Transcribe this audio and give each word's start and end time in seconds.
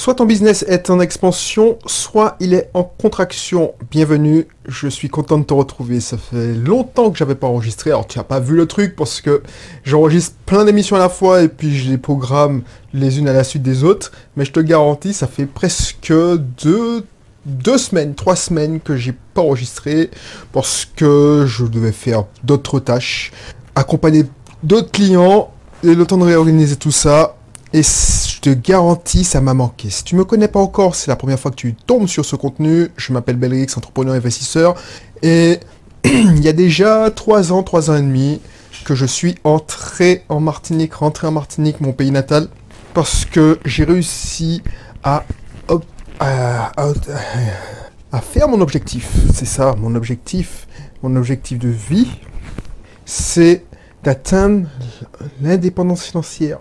Soit 0.00 0.14
ton 0.14 0.24
business 0.24 0.64
est 0.66 0.88
en 0.88 0.98
expansion, 0.98 1.78
soit 1.84 2.36
il 2.40 2.54
est 2.54 2.70
en 2.72 2.84
contraction. 2.84 3.74
Bienvenue, 3.90 4.46
je 4.66 4.88
suis 4.88 5.10
content 5.10 5.36
de 5.36 5.44
te 5.44 5.52
retrouver. 5.52 6.00
Ça 6.00 6.16
fait 6.16 6.54
longtemps 6.54 7.10
que 7.10 7.18
j'avais 7.18 7.34
pas 7.34 7.48
enregistré. 7.48 7.90
Alors 7.90 8.06
tu 8.06 8.16
n'as 8.16 8.24
pas 8.24 8.40
vu 8.40 8.56
le 8.56 8.64
truc 8.64 8.96
parce 8.96 9.20
que 9.20 9.42
j'enregistre 9.84 10.36
plein 10.46 10.64
d'émissions 10.64 10.96
à 10.96 11.00
la 11.00 11.10
fois 11.10 11.42
et 11.42 11.48
puis 11.48 11.76
je 11.76 11.90
les 11.90 11.98
programme 11.98 12.62
les 12.94 13.18
unes 13.18 13.28
à 13.28 13.34
la 13.34 13.44
suite 13.44 13.62
des 13.62 13.84
autres. 13.84 14.10
Mais 14.38 14.46
je 14.46 14.52
te 14.52 14.60
garantis, 14.60 15.12
ça 15.12 15.26
fait 15.26 15.44
presque 15.44 16.10
deux, 16.10 17.04
semaines, 17.76 18.14
trois 18.14 18.36
semaines 18.36 18.80
que 18.80 18.96
j'ai 18.96 19.12
pas 19.34 19.42
enregistré 19.42 20.08
parce 20.54 20.88
que 20.96 21.44
je 21.46 21.66
devais 21.66 21.92
faire 21.92 22.24
d'autres 22.42 22.80
tâches, 22.80 23.32
accompagner 23.74 24.24
d'autres 24.62 24.92
clients 24.92 25.52
et 25.84 25.94
le 25.94 26.06
temps 26.06 26.16
de 26.16 26.24
réorganiser 26.24 26.76
tout 26.76 26.90
ça. 26.90 27.36
Et 27.74 27.82
te 28.40 28.50
garantis, 28.50 29.24
ça 29.24 29.40
m'a 29.40 29.54
manqué. 29.54 29.90
Si 29.90 30.04
tu 30.04 30.16
me 30.16 30.24
connais 30.24 30.48
pas 30.48 30.60
encore, 30.60 30.94
c'est 30.94 31.10
la 31.10 31.16
première 31.16 31.38
fois 31.38 31.50
que 31.50 31.56
tu 31.56 31.74
tombes 31.74 32.06
sur 32.06 32.24
ce 32.24 32.36
contenu. 32.36 32.88
Je 32.96 33.12
m'appelle 33.12 33.36
Belrix, 33.36 33.66
entrepreneur 33.76 34.14
investisseur. 34.14 34.74
Et 35.22 35.60
il 36.04 36.42
y 36.42 36.48
a 36.48 36.52
déjà 36.52 37.10
3 37.10 37.52
ans, 37.52 37.62
3 37.62 37.90
ans 37.90 37.96
et 37.96 38.02
demi 38.02 38.40
que 38.84 38.94
je 38.94 39.04
suis 39.04 39.36
entré 39.44 40.24
en 40.28 40.40
Martinique, 40.40 40.94
rentré 40.94 41.26
en 41.26 41.32
Martinique, 41.32 41.80
mon 41.80 41.92
pays 41.92 42.10
natal, 42.10 42.48
parce 42.94 43.26
que 43.26 43.58
j'ai 43.64 43.84
réussi 43.84 44.62
à, 45.02 45.24
à, 46.18 46.72
à 48.12 48.20
faire 48.20 48.48
mon 48.48 48.60
objectif. 48.60 49.08
C'est 49.34 49.46
ça, 49.46 49.74
mon 49.78 49.94
objectif, 49.94 50.66
mon 51.02 51.14
objectif 51.16 51.58
de 51.58 51.68
vie, 51.68 52.10
c'est 53.04 53.64
d'atteindre 54.02 54.66
l'indépendance 55.42 56.04
financière. 56.04 56.58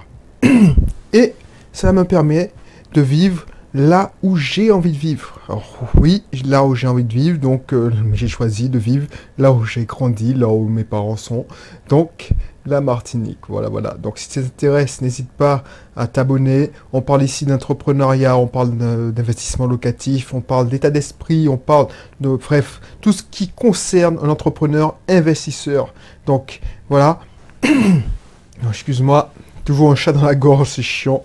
Et 1.14 1.34
ça 1.80 1.94
me 1.94 2.04
permet 2.04 2.52
de 2.94 3.00
vivre 3.00 3.46
là 3.74 4.12
où 4.22 4.36
j'ai 4.36 4.70
envie 4.70 4.92
de 4.92 4.98
vivre. 4.98 5.40
Alors 5.48 5.80
oui, 5.96 6.26
là 6.44 6.66
où 6.66 6.76
j'ai 6.76 6.88
envie 6.88 7.06
de 7.06 7.14
vivre, 7.14 7.40
donc 7.40 7.72
euh, 7.72 7.90
j'ai 8.12 8.28
choisi 8.28 8.68
de 8.68 8.78
vivre 8.78 9.08
là 9.38 9.54
où 9.54 9.64
j'ai 9.64 9.86
grandi, 9.86 10.34
là 10.34 10.50
où 10.50 10.68
mes 10.68 10.84
parents 10.84 11.16
sont. 11.16 11.46
Donc 11.88 12.32
la 12.66 12.82
Martinique, 12.82 13.40
voilà, 13.48 13.70
voilà. 13.70 13.94
Donc 13.94 14.18
si 14.18 14.30
ça 14.30 14.42
t'intéresse, 14.42 15.02
n'hésite 15.02 15.30
pas 15.30 15.64
à 15.96 16.08
t'abonner. 16.08 16.72
On 16.92 17.02
parle 17.02 17.24
ici 17.24 17.46
d'entrepreneuriat, 17.46 18.36
on 18.36 18.48
parle 18.48 18.76
d'investissement 19.14 19.66
locatif, 19.66 20.34
on 20.34 20.42
parle 20.42 20.68
d'état 20.68 20.90
d'esprit, 20.90 21.48
on 21.48 21.56
parle 21.56 21.88
de, 22.20 22.28
bref, 22.28 22.82
tout 23.00 23.14
ce 23.14 23.24
qui 23.24 23.48
concerne 23.48 24.20
un 24.22 24.28
entrepreneur 24.28 24.98
investisseur. 25.08 25.94
Donc 26.26 26.60
voilà. 26.90 27.22
Excuse-moi, 28.68 29.32
toujours 29.70 29.92
un 29.92 29.96
chat 29.96 30.12
dans 30.12 30.26
la 30.26 30.34
gorge, 30.34 30.68
c'est 30.70 30.82
chiant. 30.82 31.22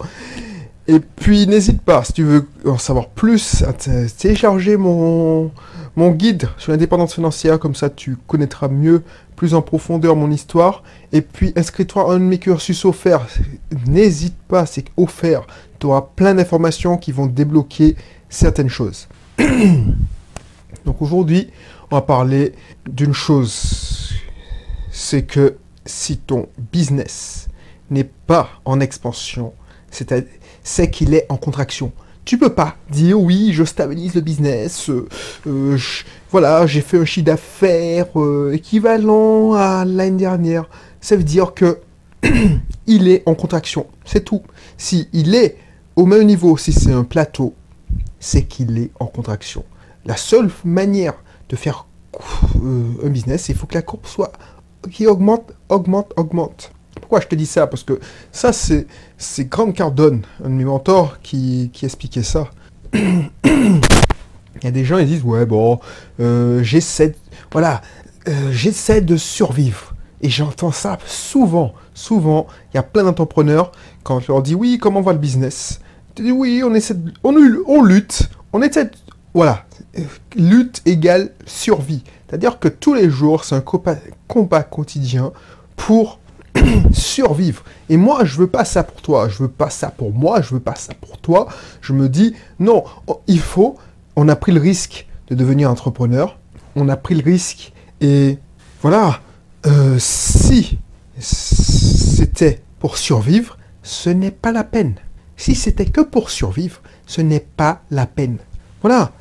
Et 0.86 1.00
puis 1.00 1.46
n'hésite 1.46 1.80
pas, 1.80 2.04
si 2.04 2.12
tu 2.12 2.24
veux 2.24 2.46
en 2.66 2.76
savoir 2.76 3.08
plus, 3.08 3.62
à 3.62 3.72
télécharger 3.72 4.76
mon, 4.76 5.50
mon 5.96 6.10
guide 6.10 6.48
sur 6.58 6.72
l'indépendance 6.72 7.14
financière, 7.14 7.58
comme 7.58 7.74
ça 7.74 7.88
tu 7.88 8.16
connaîtras 8.26 8.68
mieux, 8.68 9.02
plus 9.34 9.54
en 9.54 9.62
profondeur 9.62 10.14
mon 10.14 10.30
histoire. 10.30 10.82
Et 11.12 11.22
puis 11.22 11.52
inscris-toi 11.56 12.10
à 12.10 12.14
un 12.14 12.18
de 12.18 12.24
mes 12.24 12.38
cursus 12.38 12.84
offerts. 12.84 13.26
N'hésite 13.86 14.36
pas, 14.48 14.66
c'est 14.66 14.84
offert. 14.96 15.46
Tu 15.78 15.86
auras 15.86 16.02
plein 16.02 16.34
d'informations 16.34 16.98
qui 16.98 17.12
vont 17.12 17.26
débloquer 17.26 17.96
certaines 18.28 18.68
choses. 18.68 19.08
Donc 20.84 21.00
aujourd'hui, 21.00 21.50
on 21.90 21.96
va 21.96 22.02
parler 22.02 22.52
d'une 22.86 23.14
chose. 23.14 24.12
C'est 24.90 25.22
que 25.22 25.56
si 25.86 26.18
ton 26.18 26.48
business 26.72 27.48
n'est 27.90 28.10
pas 28.26 28.48
en 28.64 28.80
expansion, 28.80 29.52
c'est 30.64 30.90
qu'il 30.90 31.14
est 31.14 31.26
en 31.28 31.36
contraction. 31.36 31.92
Tu 32.24 32.38
peux 32.38 32.54
pas 32.54 32.76
dire 32.90 33.20
oui, 33.20 33.52
je 33.52 33.64
stabilise 33.64 34.14
le 34.14 34.22
business, 34.22 34.88
euh, 34.88 35.06
euh, 35.46 35.78
voilà, 36.30 36.66
j'ai 36.66 36.80
fait 36.80 36.98
un 36.98 37.04
chiffre 37.04 37.26
d'affaires 37.26 38.18
euh, 38.18 38.52
équivalent 38.52 39.52
à 39.52 39.84
l'année 39.84 40.16
dernière. 40.16 40.64
Ça 41.02 41.16
veut 41.16 41.22
dire 41.22 41.52
que 41.52 41.80
il 42.86 43.08
est 43.08 43.22
en 43.26 43.34
contraction, 43.34 43.86
c'est 44.06 44.24
tout. 44.24 44.42
Si 44.78 45.08
il 45.12 45.34
est 45.34 45.58
au 45.96 46.06
même 46.06 46.24
niveau, 46.24 46.56
si 46.56 46.72
c'est 46.72 46.92
un 46.92 47.04
plateau, 47.04 47.54
c'est 48.18 48.44
qu'il 48.44 48.78
est 48.78 48.90
en 48.98 49.06
contraction. 49.06 49.64
La 50.06 50.16
seule 50.16 50.50
manière 50.64 51.14
de 51.50 51.56
faire 51.56 51.86
un 53.04 53.08
business, 53.08 53.50
il 53.50 53.54
faut 53.54 53.66
que 53.66 53.74
la 53.74 53.82
courbe 53.82 54.06
soit 54.06 54.32
qui 54.90 55.06
augmente, 55.06 55.52
augmente, 55.68 56.12
augmente. 56.16 56.72
Je 57.20 57.26
te 57.26 57.34
dis 57.34 57.46
ça? 57.46 57.66
Parce 57.66 57.82
que 57.82 57.98
ça, 58.32 58.52
c'est, 58.52 58.86
Grant 59.48 59.72
Cardone, 59.72 60.22
un 60.44 60.48
de 60.48 60.54
mes 60.54 60.64
mentors, 60.64 61.20
qui, 61.22 61.70
qui 61.72 61.84
expliquait 61.84 62.22
ça. 62.22 62.48
Il 62.94 64.62
y 64.62 64.68
a 64.68 64.70
des 64.70 64.84
gens, 64.84 64.98
ils 64.98 65.06
disent, 65.06 65.24
ouais, 65.24 65.44
bon, 65.46 65.78
euh, 66.20 66.62
j'essaie, 66.62 67.14
voilà, 67.52 67.82
euh, 68.28 68.52
j'essaie 68.52 69.00
de 69.00 69.16
survivre. 69.16 69.94
Et 70.22 70.30
j'entends 70.30 70.72
ça 70.72 70.96
souvent, 71.06 71.74
souvent. 71.92 72.46
Il 72.72 72.76
y 72.76 72.80
a 72.80 72.82
plein 72.82 73.02
d'entrepreneurs, 73.02 73.72
quand 74.04 74.20
je 74.20 74.28
leur 74.28 74.42
dis, 74.42 74.54
oui, 74.54 74.78
comment 74.80 75.02
va 75.02 75.12
le 75.12 75.18
business? 75.18 75.80
Dis, 76.16 76.32
oui, 76.32 76.62
on 76.64 76.72
essaie, 76.72 76.94
on, 77.24 77.34
on 77.66 77.82
lutte, 77.82 78.30
on 78.52 78.62
essaie, 78.62 78.90
voilà, 79.34 79.66
lutte 80.36 80.80
égale 80.86 81.32
survie. 81.44 82.02
C'est-à-dire 82.28 82.58
que 82.58 82.68
tous 82.68 82.94
les 82.94 83.10
jours, 83.10 83.44
c'est 83.44 83.56
un 83.56 83.64
combat 84.28 84.62
quotidien 84.62 85.32
pour 85.76 86.20
survivre. 86.92 87.64
Et 87.88 87.96
moi, 87.96 88.24
je 88.24 88.36
veux 88.36 88.46
pas 88.46 88.64
ça 88.64 88.82
pour 88.84 89.02
toi, 89.02 89.28
je 89.28 89.42
veux 89.42 89.48
pas 89.48 89.70
ça 89.70 89.90
pour 89.90 90.12
moi, 90.12 90.40
je 90.40 90.54
veux 90.54 90.60
pas 90.60 90.74
ça 90.74 90.94
pour 90.94 91.18
toi. 91.18 91.48
Je 91.80 91.92
me 91.92 92.08
dis, 92.08 92.34
non, 92.58 92.84
oh, 93.06 93.20
il 93.26 93.40
faut, 93.40 93.76
on 94.16 94.28
a 94.28 94.36
pris 94.36 94.52
le 94.52 94.60
risque 94.60 95.06
de 95.28 95.34
devenir 95.34 95.70
entrepreneur, 95.70 96.38
on 96.76 96.88
a 96.88 96.96
pris 96.96 97.14
le 97.14 97.24
risque, 97.24 97.72
et 98.00 98.38
voilà, 98.82 99.20
euh, 99.66 99.96
si 99.98 100.78
c'était 101.18 102.60
pour 102.78 102.98
survivre, 102.98 103.58
ce 103.82 104.10
n'est 104.10 104.30
pas 104.30 104.52
la 104.52 104.64
peine. 104.64 104.94
Si 105.36 105.54
c'était 105.54 105.86
que 105.86 106.00
pour 106.00 106.30
survivre, 106.30 106.80
ce 107.06 107.20
n'est 107.20 107.40
pas 107.40 107.82
la 107.90 108.06
peine. 108.06 108.38
Voilà. 108.82 109.12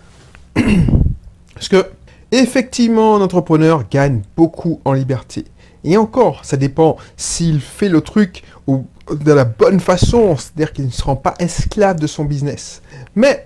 Parce 1.53 1.69
que, 1.69 1.85
effectivement, 2.31 3.15
un 3.15 3.21
entrepreneur 3.21 3.87
gagne 3.89 4.21
beaucoup 4.35 4.81
en 4.85 4.93
liberté. 4.93 5.45
Et 5.83 5.97
encore, 5.97 6.45
ça 6.45 6.57
dépend 6.57 6.97
s'il 7.17 7.59
fait 7.59 7.89
le 7.89 8.01
truc 8.01 8.43
de 8.67 9.31
la 9.31 9.45
bonne 9.45 9.79
façon, 9.79 10.37
c'est-à-dire 10.37 10.71
qu'il 10.71 10.85
ne 10.85 10.91
se 10.91 11.03
rend 11.03 11.17
pas 11.17 11.33
esclave 11.39 11.99
de 11.99 12.07
son 12.07 12.23
business. 12.23 12.81
Mais 13.15 13.43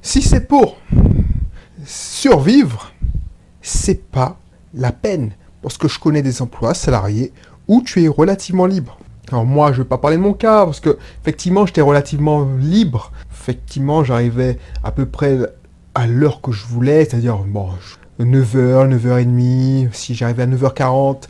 si 0.00 0.22
c'est 0.22 0.48
pour 0.48 0.76
survivre, 1.84 2.92
c'est 3.60 4.02
pas 4.10 4.38
la 4.74 4.92
peine. 4.92 5.32
Parce 5.62 5.78
que 5.78 5.86
je 5.86 6.00
connais 6.00 6.22
des 6.22 6.42
emplois 6.42 6.74
salariés 6.74 7.32
où 7.68 7.82
tu 7.82 8.02
es 8.02 8.08
relativement 8.08 8.66
libre. 8.66 8.98
Alors 9.30 9.44
moi, 9.44 9.72
je 9.72 9.82
vais 9.82 9.88
pas 9.88 9.98
parler 9.98 10.16
de 10.16 10.22
mon 10.22 10.34
cas, 10.34 10.64
parce 10.64 10.80
que 10.80 10.98
effectivement, 11.22 11.64
j'étais 11.64 11.80
relativement 11.80 12.44
libre. 12.58 13.12
Effectivement, 13.30 14.02
j'arrivais 14.02 14.58
à 14.82 14.90
peu 14.90 15.06
près 15.06 15.38
à 15.94 16.06
l'heure 16.06 16.40
que 16.40 16.50
je 16.52 16.66
voulais, 16.66 17.04
c'est-à-dire, 17.04 17.38
bon, 17.38 17.70
9h, 18.20 18.88
9h30, 18.88 19.88
si 19.92 20.14
j'arrivais 20.14 20.42
à 20.42 20.46
9h40, 20.46 21.28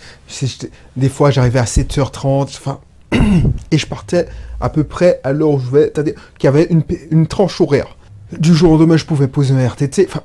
des 0.97 1.09
fois 1.09 1.31
j'arrivais 1.31 1.61
à 1.61 1.65
7h30, 1.65 2.43
enfin, 2.43 2.81
et 3.71 3.79
je 3.79 3.87
partais 3.87 4.29
à 4.61 4.69
peu 4.69 4.85
près 4.85 5.21
à 5.25 5.33
l'heure 5.33 5.51
où 5.51 5.59
je 5.59 5.67
voulais, 5.67 5.91
c'est-à-dire 5.95 6.15
qu'il 6.39 6.47
y 6.47 6.49
avait 6.49 6.69
une, 7.11 7.27
tranche 7.27 7.61
horaire. 7.61 7.97
Du 8.39 8.55
jour 8.55 8.73
au 8.73 8.79
lendemain, 8.79 8.97
je 8.97 9.05
pouvais 9.05 9.29
poser 9.29 9.55
un 9.55 9.67
RTT, 9.67 10.09
enfin, 10.09 10.23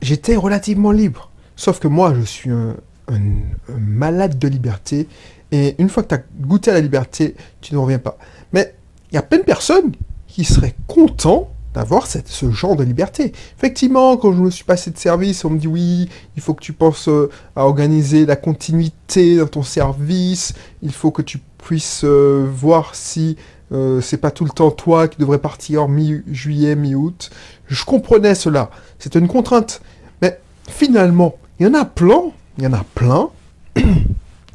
j'étais 0.00 0.36
relativement 0.36 0.92
libre. 0.92 1.30
Sauf 1.56 1.80
que 1.80 1.88
moi, 1.88 2.14
je 2.14 2.22
suis 2.22 2.50
un, 2.50 2.76
malade 3.76 4.38
de 4.38 4.46
liberté, 4.46 5.08
et 5.50 5.74
une 5.78 5.88
fois 5.88 6.04
que 6.04 6.08
tu 6.08 6.14
as 6.14 6.22
goûté 6.40 6.70
à 6.70 6.74
la 6.74 6.80
liberté, 6.80 7.34
tu 7.60 7.74
ne 7.74 7.78
reviens 7.78 7.98
pas. 7.98 8.16
Mais 8.52 8.74
il 9.10 9.16
y 9.16 9.18
a 9.18 9.22
plein 9.22 9.38
de 9.38 9.44
personnes 9.44 9.92
qui 10.28 10.44
seraient 10.44 10.76
contents 10.86 11.50
d'avoir 11.74 12.06
ce 12.06 12.50
genre 12.50 12.74
de 12.74 12.82
liberté. 12.82 13.32
Effectivement, 13.56 14.16
quand 14.16 14.32
je 14.32 14.40
me 14.40 14.50
suis 14.50 14.64
passé 14.64 14.90
de 14.90 14.98
service, 14.98 15.44
on 15.44 15.50
me 15.50 15.58
dit 15.58 15.68
oui, 15.68 16.08
il 16.36 16.42
faut 16.42 16.54
que 16.54 16.62
tu 16.62 16.72
penses 16.72 17.08
euh, 17.08 17.30
à 17.54 17.64
organiser 17.64 18.26
la 18.26 18.36
continuité 18.36 19.36
dans 19.36 19.46
ton 19.46 19.62
service, 19.62 20.54
il 20.82 20.92
faut 20.92 21.10
que 21.10 21.22
tu 21.22 21.38
puisses 21.58 22.02
euh, 22.04 22.48
voir 22.52 22.94
si 22.94 23.36
euh, 23.72 24.00
c'est 24.00 24.16
pas 24.16 24.32
tout 24.32 24.44
le 24.44 24.50
temps 24.50 24.72
toi 24.72 25.06
qui 25.06 25.18
devrais 25.18 25.38
partir 25.38 25.86
mi-juillet, 25.86 26.74
mi-août. 26.74 27.30
Je 27.68 27.84
comprenais 27.84 28.34
cela, 28.34 28.70
c'est 28.98 29.14
une 29.14 29.28
contrainte. 29.28 29.80
Mais 30.22 30.40
finalement, 30.68 31.36
il 31.60 31.66
y 31.66 31.70
en 31.70 31.74
a 31.74 31.84
plein, 31.84 32.32
il 32.58 32.64
y 32.64 32.66
en 32.66 32.72
a 32.72 32.84
plein 32.94 33.28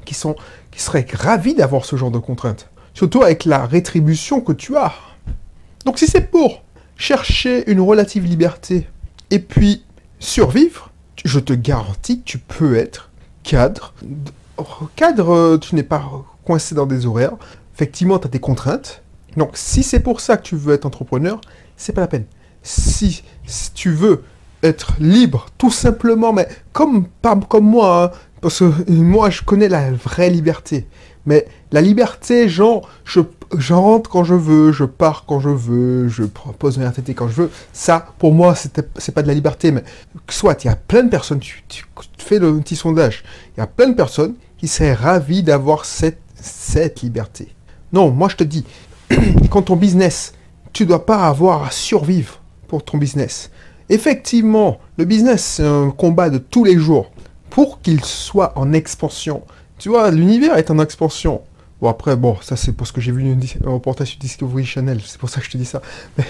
qui 0.06 0.14
sont 0.14 0.36
qui 0.72 0.82
seraient 0.82 1.08
ravis 1.14 1.56
d'avoir 1.56 1.86
ce 1.86 1.96
genre 1.96 2.12
de 2.12 2.20
contrainte. 2.20 2.68
Surtout 2.94 3.24
avec 3.24 3.46
la 3.46 3.66
rétribution 3.66 4.42
que 4.42 4.52
tu 4.52 4.76
as. 4.76 4.94
Donc 5.86 5.98
si 5.98 6.08
c'est 6.08 6.30
pour 6.30 6.65
chercher 6.98 7.70
une 7.70 7.82
relative 7.82 8.26
liberté 8.26 8.88
et 9.32 9.40
puis 9.40 9.84
survivre, 10.20 10.92
je 11.24 11.40
te 11.40 11.54
garantis 11.54 12.20
que 12.20 12.26
tu 12.26 12.38
peux 12.38 12.76
être 12.76 13.10
cadre. 13.44 13.94
Cadre, 14.96 15.58
tu 15.58 15.76
n'es 15.76 15.84
pas 15.84 16.04
coincé 16.46 16.76
dans 16.76 16.86
des 16.86 17.06
horaires. 17.06 17.36
Effectivement, 17.76 18.20
tu 18.20 18.28
as 18.28 18.30
des 18.30 18.40
contraintes, 18.40 19.02
Donc, 19.36 19.52
si 19.56 19.84
c'est 19.84 20.00
pour 20.00 20.22
ça 20.22 20.38
que 20.38 20.44
tu 20.44 20.56
veux 20.56 20.74
être 20.74 20.86
entrepreneur, 20.86 21.42
c'est 21.76 21.92
pas 21.94 22.02
la 22.02 22.08
peine. 22.08 22.26
Si, 22.64 23.24
si 23.46 23.72
tu 23.74 23.92
veux 23.92 24.24
être 24.64 24.94
libre, 25.00 25.48
tout 25.58 25.72
simplement, 25.72 26.32
mais 26.32 26.48
comme, 26.72 27.08
comme 27.50 27.66
moi, 27.66 28.06
hein, 28.06 28.18
parce 28.42 28.60
que 28.60 28.92
moi, 28.92 29.30
je 29.30 29.42
connais 29.42 29.68
la 29.68 29.92
vraie 29.92 30.30
liberté. 30.30 30.88
Mais 31.26 31.48
la 31.72 31.82
liberté, 31.82 32.48
genre, 32.48 32.88
je, 33.04 33.22
je 33.58 33.74
rentre 33.74 34.10
quand 34.10 34.24
je 34.24 34.34
veux, 34.34 34.72
je 34.72 34.84
pars 34.84 35.26
quand 35.26 35.40
je 35.40 35.50
veux, 35.50 36.08
je 36.08 36.24
pose 36.24 36.80
un 36.80 36.90
RTT 36.90 37.14
quand 37.14 37.28
je 37.28 37.44
veux. 37.44 37.52
Ça, 37.74 38.08
pour 38.18 38.34
moi, 38.34 38.56
c'est 38.56 39.12
pas 39.12 39.22
de 39.22 39.28
la 39.28 39.34
liberté. 39.34 39.72
Mais 39.72 39.84
soit, 40.30 40.64
il 40.64 40.68
y 40.68 40.70
a 40.70 40.76
plein 40.76 41.04
de 41.04 41.10
personnes, 41.10 41.40
tu, 41.40 41.64
fais 42.18 42.40
le 42.40 42.60
petit 42.60 42.76
sondage, 42.76 43.24
il 43.56 43.60
y 43.60 43.64
a 43.64 43.68
plein 43.68 43.88
de 43.88 43.96
personnes 43.96 44.36
qui 44.58 44.68
seraient 44.68 44.94
ravies 44.94 45.44
d'avoir 45.44 45.86
cette, 45.86 46.20
cette 46.36 47.02
liberté. 47.02 47.50
Non, 47.94 48.12
moi 48.12 48.30
je 48.30 48.36
te 48.36 48.44
dis, 48.44 48.66
quand 49.50 49.64
ton 49.64 49.76
business, 49.76 50.34
tu 50.74 50.86
dois 50.86 51.06
pas 51.06 51.28
avoir 51.28 51.64
à 51.64 51.72
survivre 51.72 52.42
pour 52.68 52.84
ton 52.84 52.98
business. 52.98 53.52
Effectivement, 53.90 54.80
le 54.98 55.06
business, 55.06 55.44
c'est 55.44 55.66
un 55.66 55.92
combat 55.92 56.30
de 56.30 56.40
tous 56.40 56.64
les 56.64 56.78
jours 56.78 57.12
pour 57.50 57.82
qu'il 57.82 58.04
soit 58.04 58.58
en 58.58 58.74
expansion. 58.74 59.44
Tu 59.78 59.90
vois, 59.90 60.10
l'univers 60.10 60.58
est 60.58 60.72
en 60.72 60.80
expansion. 60.80 61.42
Bon, 61.82 61.90
après, 61.90 62.16
bon, 62.16 62.38
ça 62.42 62.56
c'est 62.56 62.72
parce 62.72 62.92
que 62.92 63.02
j'ai 63.02 63.12
vu 63.12 63.22
une, 63.22 63.42
un 63.66 63.70
reportage 63.70 64.10
sur 64.10 64.20
Discovery 64.20 64.66
Channel, 64.66 65.02
c'est 65.06 65.20
pour 65.20 65.30
ça 65.30 65.40
que 65.40 65.46
je 65.46 65.52
te 65.52 65.58
dis 65.58 65.66
ça. 65.66 65.82
Mais 66.18 66.26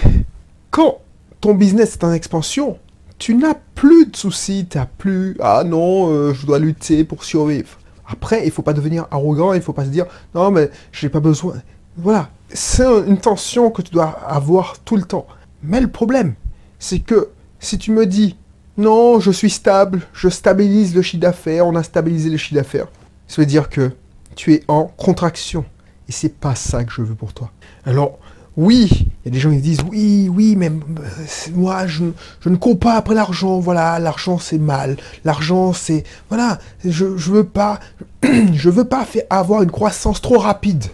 quand 0.70 0.98
ton 1.40 1.54
business 1.54 1.94
est 1.94 2.04
en 2.04 2.12
expansion, 2.12 2.78
tu 3.18 3.34
n'as 3.34 3.54
plus 3.74 4.06
de 4.06 4.16
soucis, 4.16 4.66
tu 4.68 4.78
n'as 4.78 4.86
plus, 4.86 5.36
ah 5.40 5.62
non, 5.64 6.10
euh, 6.10 6.34
je 6.34 6.46
dois 6.46 6.58
lutter 6.58 7.04
pour 7.04 7.24
survivre. 7.24 7.78
Après, 8.08 8.44
il 8.44 8.50
faut 8.50 8.62
pas 8.62 8.72
devenir 8.72 9.06
arrogant, 9.10 9.52
il 9.52 9.62
faut 9.62 9.72
pas 9.72 9.84
se 9.84 9.90
dire, 9.90 10.06
non, 10.34 10.50
mais 10.50 10.70
j'ai 10.92 11.08
pas 11.08 11.20
besoin. 11.20 11.54
Voilà, 11.96 12.30
c'est 12.50 12.84
une 13.06 13.18
tension 13.18 13.70
que 13.70 13.82
tu 13.82 13.92
dois 13.92 14.08
avoir 14.28 14.78
tout 14.84 14.96
le 14.96 15.02
temps. 15.02 15.26
Mais 15.62 15.80
le 15.80 15.88
problème, 15.88 16.34
c'est 16.78 17.00
que 17.00 17.30
si 17.58 17.78
tu 17.78 17.90
me 17.90 18.06
dis, 18.06 18.36
non, 18.76 19.18
je 19.20 19.30
suis 19.30 19.50
stable, 19.50 20.02
je 20.12 20.28
stabilise 20.28 20.94
le 20.94 21.02
chiffre 21.02 21.22
d'affaires, 21.22 21.66
on 21.66 21.74
a 21.74 21.82
stabilisé 21.82 22.28
le 22.28 22.36
chiffre 22.36 22.54
d'affaires, 22.54 22.88
ça 23.26 23.40
veut 23.40 23.46
dire 23.46 23.70
que 23.70 23.92
tu 24.36 24.54
es 24.54 24.62
en 24.68 24.84
contraction. 24.84 25.64
Et 26.08 26.12
c'est 26.12 26.38
pas 26.38 26.54
ça 26.54 26.84
que 26.84 26.92
je 26.92 27.02
veux 27.02 27.16
pour 27.16 27.32
toi. 27.32 27.50
Alors, 27.84 28.18
oui, 28.56 28.88
il 28.90 29.26
y 29.26 29.28
a 29.28 29.30
des 29.30 29.38
gens 29.38 29.50
qui 29.50 29.60
disent 29.60 29.82
oui, 29.90 30.30
oui, 30.32 30.54
mais 30.56 30.68
euh, 30.70 31.50
moi 31.54 31.86
je, 31.86 32.04
ne 32.46 32.56
cours 32.56 32.78
pas 32.78 32.94
après 32.94 33.14
l'argent. 33.14 33.58
Voilà, 33.58 33.98
l'argent 33.98 34.38
c'est 34.38 34.58
mal. 34.58 34.96
L'argent 35.24 35.72
c'est 35.74 36.04
voilà, 36.30 36.58
je 36.84 37.16
je 37.18 37.30
veux 37.30 37.44
pas 37.44 37.80
je 38.22 38.70
veux 38.70 38.86
pas 38.86 39.04
faire 39.04 39.24
avoir 39.28 39.62
une 39.62 39.70
croissance 39.70 40.22
trop 40.22 40.38
rapide. 40.38 40.84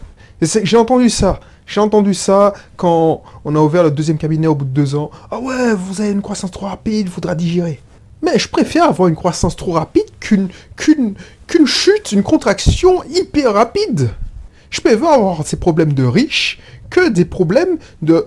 J'ai 0.41 0.77
entendu 0.77 1.09
ça. 1.09 1.39
J'ai 1.67 1.81
entendu 1.81 2.15
ça 2.15 2.53
quand 2.77 3.23
on 3.45 3.55
a 3.55 3.61
ouvert 3.61 3.85
le 3.85 3.93
deuxième 3.93 4.19
cabinet 4.19 4.49
au 4.49 4.57
bout 4.57 4.65
de 4.65 4.71
deux 4.71 4.97
ans. 4.97 5.13
Ah 5.31 5.39
ouais, 5.39 5.73
vous 5.75 6.01
avez 6.01 6.11
une 6.11 6.21
croissance 6.21 6.51
trop 6.51 6.67
rapide, 6.67 7.07
il 7.07 7.13
faudra 7.13 7.37
digérer. 7.37 7.81
Mais 8.23 8.39
je 8.39 8.49
préfère 8.49 8.85
avoir 8.85 9.09
une 9.09 9.17
croissance 9.17 9.57
trop 9.57 9.73
rapide 9.73 10.07
qu'une 10.21 10.49
qu'une 10.77 11.15
qu'une 11.47 11.67
chute, 11.67 12.13
une 12.13 12.23
contraction 12.23 13.03
hyper 13.05 13.53
rapide. 13.53 14.11
Je 14.71 14.81
préfère 14.81 15.11
avoir 15.11 15.47
ces 15.47 15.57
problèmes 15.57 15.93
de 15.93 16.05
riches 16.05 16.61
que 16.89 17.09
des 17.09 17.25
problèmes 17.25 17.79
de, 18.01 18.27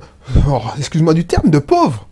oh, 0.49 0.61
excuse-moi 0.77 1.13
du 1.13 1.25
terme, 1.25 1.49
de 1.49 1.59
pauvres. 1.59 2.07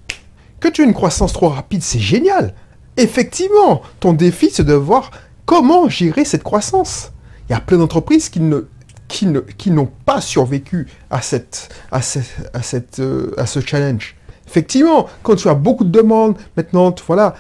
Que 0.60 0.70
tu 0.70 0.82
aies 0.82 0.86
une 0.86 0.94
croissance 0.94 1.34
trop 1.34 1.50
rapide, 1.50 1.84
c'est 1.84 2.00
génial. 2.00 2.54
Effectivement, 2.96 3.82
ton 4.00 4.14
défi, 4.14 4.50
c'est 4.52 4.64
de 4.64 4.74
voir 4.74 5.12
comment 5.46 5.90
gérer 5.90 6.26
cette 6.26 6.44
croissance. 6.44 7.12
Il 7.50 7.54
y 7.54 7.56
a 7.56 7.60
plein 7.60 7.78
d'entreprises 7.78 8.30
qui 8.30 8.40
ne 8.40 8.68
qui 9.08 9.26
ne 9.26 9.42
qui 9.42 9.72
n'ont 9.72 9.90
pas 10.06 10.22
survécu 10.22 10.88
à 11.10 11.22
cette 11.22 11.70
à 11.92 12.02
cette, 12.02 12.36
à 12.54 12.62
cette 12.62 13.00
euh, 13.00 13.34
à 13.38 13.46
ce 13.46 13.60
challenge. 13.60 14.16
Effectivement, 14.48 15.08
quand 15.24 15.36
tu 15.36 15.50
as 15.50 15.54
beaucoup 15.54 15.84
de 15.84 15.90
demandes, 15.90 16.36
maintenant, 16.56 16.94
voilà, 17.08 17.36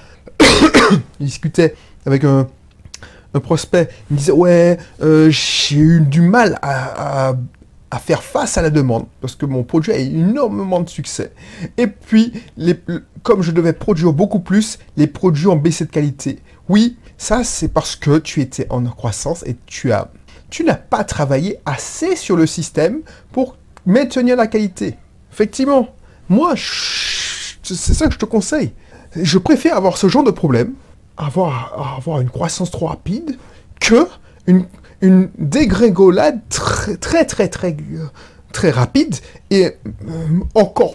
il 1.19 1.31
avec 2.05 2.23
un, 2.23 2.47
prospect, 3.41 3.89
il 4.11 4.17
disait 4.17 4.31
ouais, 4.31 4.77
euh, 5.01 5.29
j'ai 5.31 5.77
eu 5.77 6.01
du 6.01 6.21
mal 6.21 6.59
à, 6.61 7.33
faire 7.99 8.23
face 8.23 8.57
à 8.57 8.61
la 8.61 8.69
demande 8.69 9.05
parce 9.21 9.35
que 9.35 9.45
mon 9.45 9.63
produit 9.63 9.91
a 9.91 9.97
énormément 9.97 10.81
de 10.81 10.89
succès. 10.89 11.31
Et 11.77 11.87
puis, 11.87 12.33
les, 12.57 12.75
comme 13.21 13.41
je 13.41 13.51
devais 13.51 13.73
produire 13.73 14.13
beaucoup 14.13 14.39
plus, 14.39 14.79
les 14.97 15.07
produits 15.07 15.47
ont 15.47 15.55
baissé 15.55 15.85
de 15.85 15.91
qualité. 15.91 16.39
Oui, 16.69 16.97
ça 17.17 17.43
c'est 17.43 17.67
parce 17.67 17.95
que 17.95 18.17
tu 18.17 18.41
étais 18.41 18.67
en 18.69 18.83
croissance 18.85 19.43
et 19.45 19.55
tu 19.65 19.91
as, 19.91 20.11
tu 20.49 20.63
n'as 20.63 20.75
pas 20.75 21.03
travaillé 21.03 21.59
assez 21.65 22.15
sur 22.15 22.35
le 22.35 22.47
système 22.47 23.01
pour 23.31 23.57
maintenir 23.85 24.35
la 24.35 24.47
qualité. 24.47 24.95
Effectivement, 25.31 25.89
moi, 26.29 26.53
c'est 26.55 27.75
ça 27.75 28.07
que 28.07 28.13
je 28.13 28.19
te 28.19 28.25
conseille. 28.25 28.73
Je 29.15 29.37
préfère 29.37 29.77
avoir 29.77 29.97
ce 29.97 30.07
genre 30.07 30.23
de 30.23 30.31
problème, 30.31 30.73
avoir, 31.17 31.97
avoir 31.97 32.21
une 32.21 32.29
croissance 32.29 32.71
trop 32.71 32.87
rapide, 32.87 33.37
que 33.79 34.07
une, 34.47 34.65
une 35.01 35.29
dégringolade 35.37 36.39
très 36.49 36.97
très 36.97 37.25
très 37.25 37.49
très, 37.49 38.71
rapide 38.71 39.15
et 39.49 39.65
euh, 39.65 39.71
encore, 40.55 40.93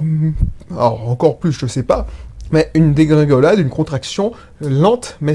encore 0.77 1.39
plus, 1.39 1.53
je 1.53 1.67
sais 1.67 1.83
pas, 1.83 2.07
mais 2.51 2.71
une 2.75 2.95
dégringolade, 2.95 3.59
une 3.59 3.69
contraction 3.69 4.33
lente 4.61 5.17
mais, 5.21 5.35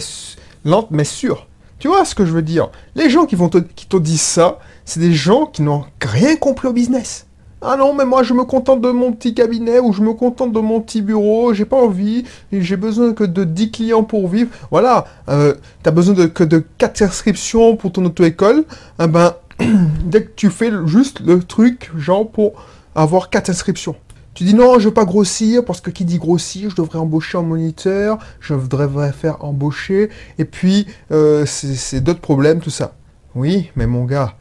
lente 0.65 0.89
mais 0.91 1.03
sûre. 1.03 1.47
Tu 1.79 1.88
vois 1.88 2.06
ce 2.06 2.15
que 2.15 2.25
je 2.25 2.31
veux 2.31 2.41
dire? 2.41 2.69
Les 2.95 3.09
gens 3.09 3.25
qui, 3.25 3.36
vont 3.36 3.50
te, 3.50 3.57
qui 3.57 3.86
te 3.88 3.97
disent 3.97 4.21
ça, 4.21 4.59
c'est 4.86 5.01
des 5.01 5.13
gens 5.13 5.45
qui 5.45 5.62
n'ont 5.62 5.83
rien 6.01 6.38
compris 6.38 6.68
au 6.68 6.74
business. 6.74 7.27
Ah 7.65 7.77
non, 7.77 7.94
mais 7.94 8.04
moi 8.04 8.24
je 8.24 8.33
me 8.33 8.44
contente 8.44 8.81
de 8.81 8.92
mon 8.92 9.13
petit 9.13 9.33
cabinet 9.33 9.80
ou 9.80 9.94
je 9.94 10.01
me 10.01 10.12
contente 10.13 10.51
de 10.51 10.60
mon 10.60 10.81
petit 10.81 11.01
bureau, 11.01 11.54
j'ai 11.54 11.63
pas 11.63 11.77
envie, 11.77 12.25
j'ai 12.51 12.75
besoin 12.75 13.13
que 13.13 13.24
de 13.24 13.45
10 13.45 13.71
clients 13.71 14.04
pour 14.04 14.27
vivre. 14.27 14.50
Voilà, 14.69 15.06
euh, 15.30 15.54
t'as 15.81 15.92
besoin 15.92 16.27
que 16.27 16.44
de 16.44 16.62
4 16.77 17.04
inscriptions 17.04 17.77
pour 17.77 17.94
ton 17.94 18.04
auto-école. 18.04 18.65
Eh 19.01 19.07
ben, 19.07 19.33
dès 20.04 20.25
que 20.25 20.31
tu 20.36 20.50
fais 20.50 20.71
juste 20.86 21.21
le 21.21 21.42
truc, 21.42 21.89
genre 21.95 22.30
pour 22.30 22.51
avoir 22.95 23.30
4 23.30 23.50
inscriptions. 23.50 23.95
Tu 24.33 24.44
dis 24.44 24.56
non, 24.56 24.77
je 24.77 24.89
veux 24.89 24.94
pas 24.94 25.06
grossir 25.06 25.63
parce 25.63 25.80
que 25.80 25.89
qui 25.89 26.04
dit 26.04 26.18
grossir, 26.18 26.69
je 26.69 26.75
devrais 26.75 27.00
embaucher 27.00 27.38
un 27.38 27.44
moniteur, 27.44 28.18
je 28.42 28.56
devrais 28.56 29.13
faire 29.13 29.42
embaucher, 29.45 30.10
et 30.38 30.44
puis 30.44 30.86
euh, 31.12 31.45
c'est 31.45 32.01
d'autres 32.01 32.19
problèmes, 32.19 32.60
tout 32.60 32.71
ça. 32.71 32.94
Oui, 33.36 33.71
mais 33.77 33.88
mon 33.88 34.04
gars, 34.04 34.33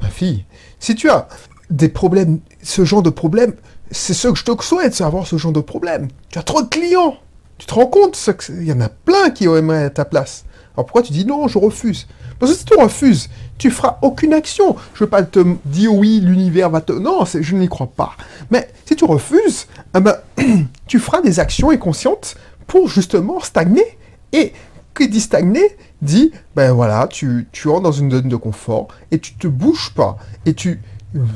ma 0.00 0.10
fille, 0.10 0.44
si 0.78 0.94
tu 0.94 1.10
as 1.10 1.26
des 1.70 1.88
problèmes, 1.88 2.40
ce 2.62 2.84
genre 2.84 3.02
de 3.02 3.10
problème, 3.10 3.54
c'est 3.90 4.14
ce 4.14 4.28
que 4.28 4.38
je 4.38 4.44
te 4.44 4.62
souhaite, 4.62 4.94
c'est 4.94 5.04
avoir 5.04 5.26
ce 5.26 5.36
genre 5.36 5.52
de 5.52 5.60
problème. 5.60 6.08
Tu 6.30 6.38
as 6.38 6.42
trop 6.42 6.62
de 6.62 6.68
clients. 6.68 7.16
Tu 7.58 7.66
te 7.66 7.74
rends 7.74 7.86
compte 7.86 8.18
Il 8.50 8.64
y 8.64 8.72
en 8.72 8.80
a 8.80 8.88
plein 8.88 9.30
qui 9.30 9.44
aimeraient 9.44 9.84
à 9.84 9.90
ta 9.90 10.04
place. 10.04 10.44
Alors 10.74 10.86
pourquoi 10.86 11.02
tu 11.02 11.12
dis 11.12 11.24
non, 11.24 11.48
je 11.48 11.58
refuse? 11.58 12.06
Parce 12.38 12.52
que 12.52 12.58
si 12.58 12.64
tu 12.64 12.74
refuses, 12.76 13.28
tu 13.58 13.70
feras 13.70 13.98
aucune 14.02 14.32
action. 14.32 14.76
Je 14.94 15.02
ne 15.02 15.06
veux 15.06 15.10
pas 15.10 15.24
te 15.24 15.44
dire 15.64 15.92
oui, 15.92 16.20
l'univers 16.22 16.70
va 16.70 16.80
te... 16.80 16.92
Non, 16.92 17.24
je 17.24 17.56
n'y 17.56 17.68
crois 17.68 17.88
pas. 17.88 18.12
Mais 18.50 18.68
si 18.86 18.94
tu 18.94 19.04
refuses, 19.04 19.66
eh 19.96 20.00
ben, 20.00 20.16
tu 20.86 21.00
feras 21.00 21.20
des 21.20 21.40
actions 21.40 21.70
inconscientes 21.70 22.36
pour 22.68 22.88
justement 22.88 23.40
stagner. 23.40 23.98
Et 24.32 24.52
qui 24.96 25.08
dit 25.08 25.20
stagner 25.20 25.76
dit, 26.02 26.32
ben 26.54 26.72
voilà, 26.72 27.08
tu, 27.08 27.48
tu 27.52 27.68
entres 27.68 27.82
dans 27.82 27.92
une 27.92 28.10
zone 28.10 28.28
de 28.28 28.36
confort 28.36 28.88
et 29.10 29.18
tu 29.18 29.34
te 29.34 29.46
bouges 29.46 29.92
pas. 29.94 30.18
Et 30.46 30.54
tu, 30.54 30.80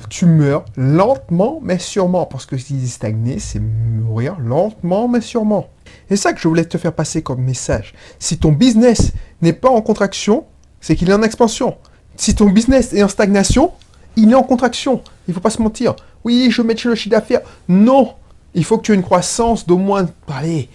tu 0.08 0.26
meurs 0.26 0.64
lentement 0.76 1.60
mais 1.62 1.78
sûrement. 1.78 2.26
Parce 2.26 2.46
que 2.46 2.56
si 2.56 2.86
stagner, 2.88 3.38
c'est 3.38 3.60
mourir 3.60 4.36
lentement 4.40 5.08
mais 5.08 5.20
sûrement. 5.20 5.68
C'est 6.08 6.16
ça 6.16 6.32
que 6.32 6.40
je 6.40 6.48
voulais 6.48 6.64
te 6.64 6.78
faire 6.78 6.92
passer 6.92 7.22
comme 7.22 7.42
message. 7.42 7.94
Si 8.18 8.38
ton 8.38 8.52
business 8.52 9.12
n'est 9.40 9.52
pas 9.52 9.70
en 9.70 9.80
contraction, 9.80 10.44
c'est 10.80 10.96
qu'il 10.96 11.10
est 11.10 11.14
en 11.14 11.22
expansion. 11.22 11.76
Si 12.16 12.34
ton 12.34 12.50
business 12.50 12.92
est 12.92 13.02
en 13.02 13.08
stagnation, 13.08 13.72
il 14.16 14.30
est 14.30 14.34
en 14.34 14.42
contraction. 14.42 15.02
Il 15.26 15.34
faut 15.34 15.40
pas 15.40 15.50
se 15.50 15.62
mentir. 15.62 15.94
Oui, 16.24 16.48
je 16.50 16.62
mets 16.62 16.76
le 16.84 16.94
chiffre 16.94 17.10
d'affaires. 17.10 17.40
Non. 17.68 18.14
Il 18.54 18.64
faut 18.64 18.76
que 18.76 18.82
tu 18.82 18.92
aies 18.92 18.96
une 18.96 19.02
croissance 19.02 19.66
d'au 19.66 19.78
moins, 19.78 20.06
allez, 20.28 20.68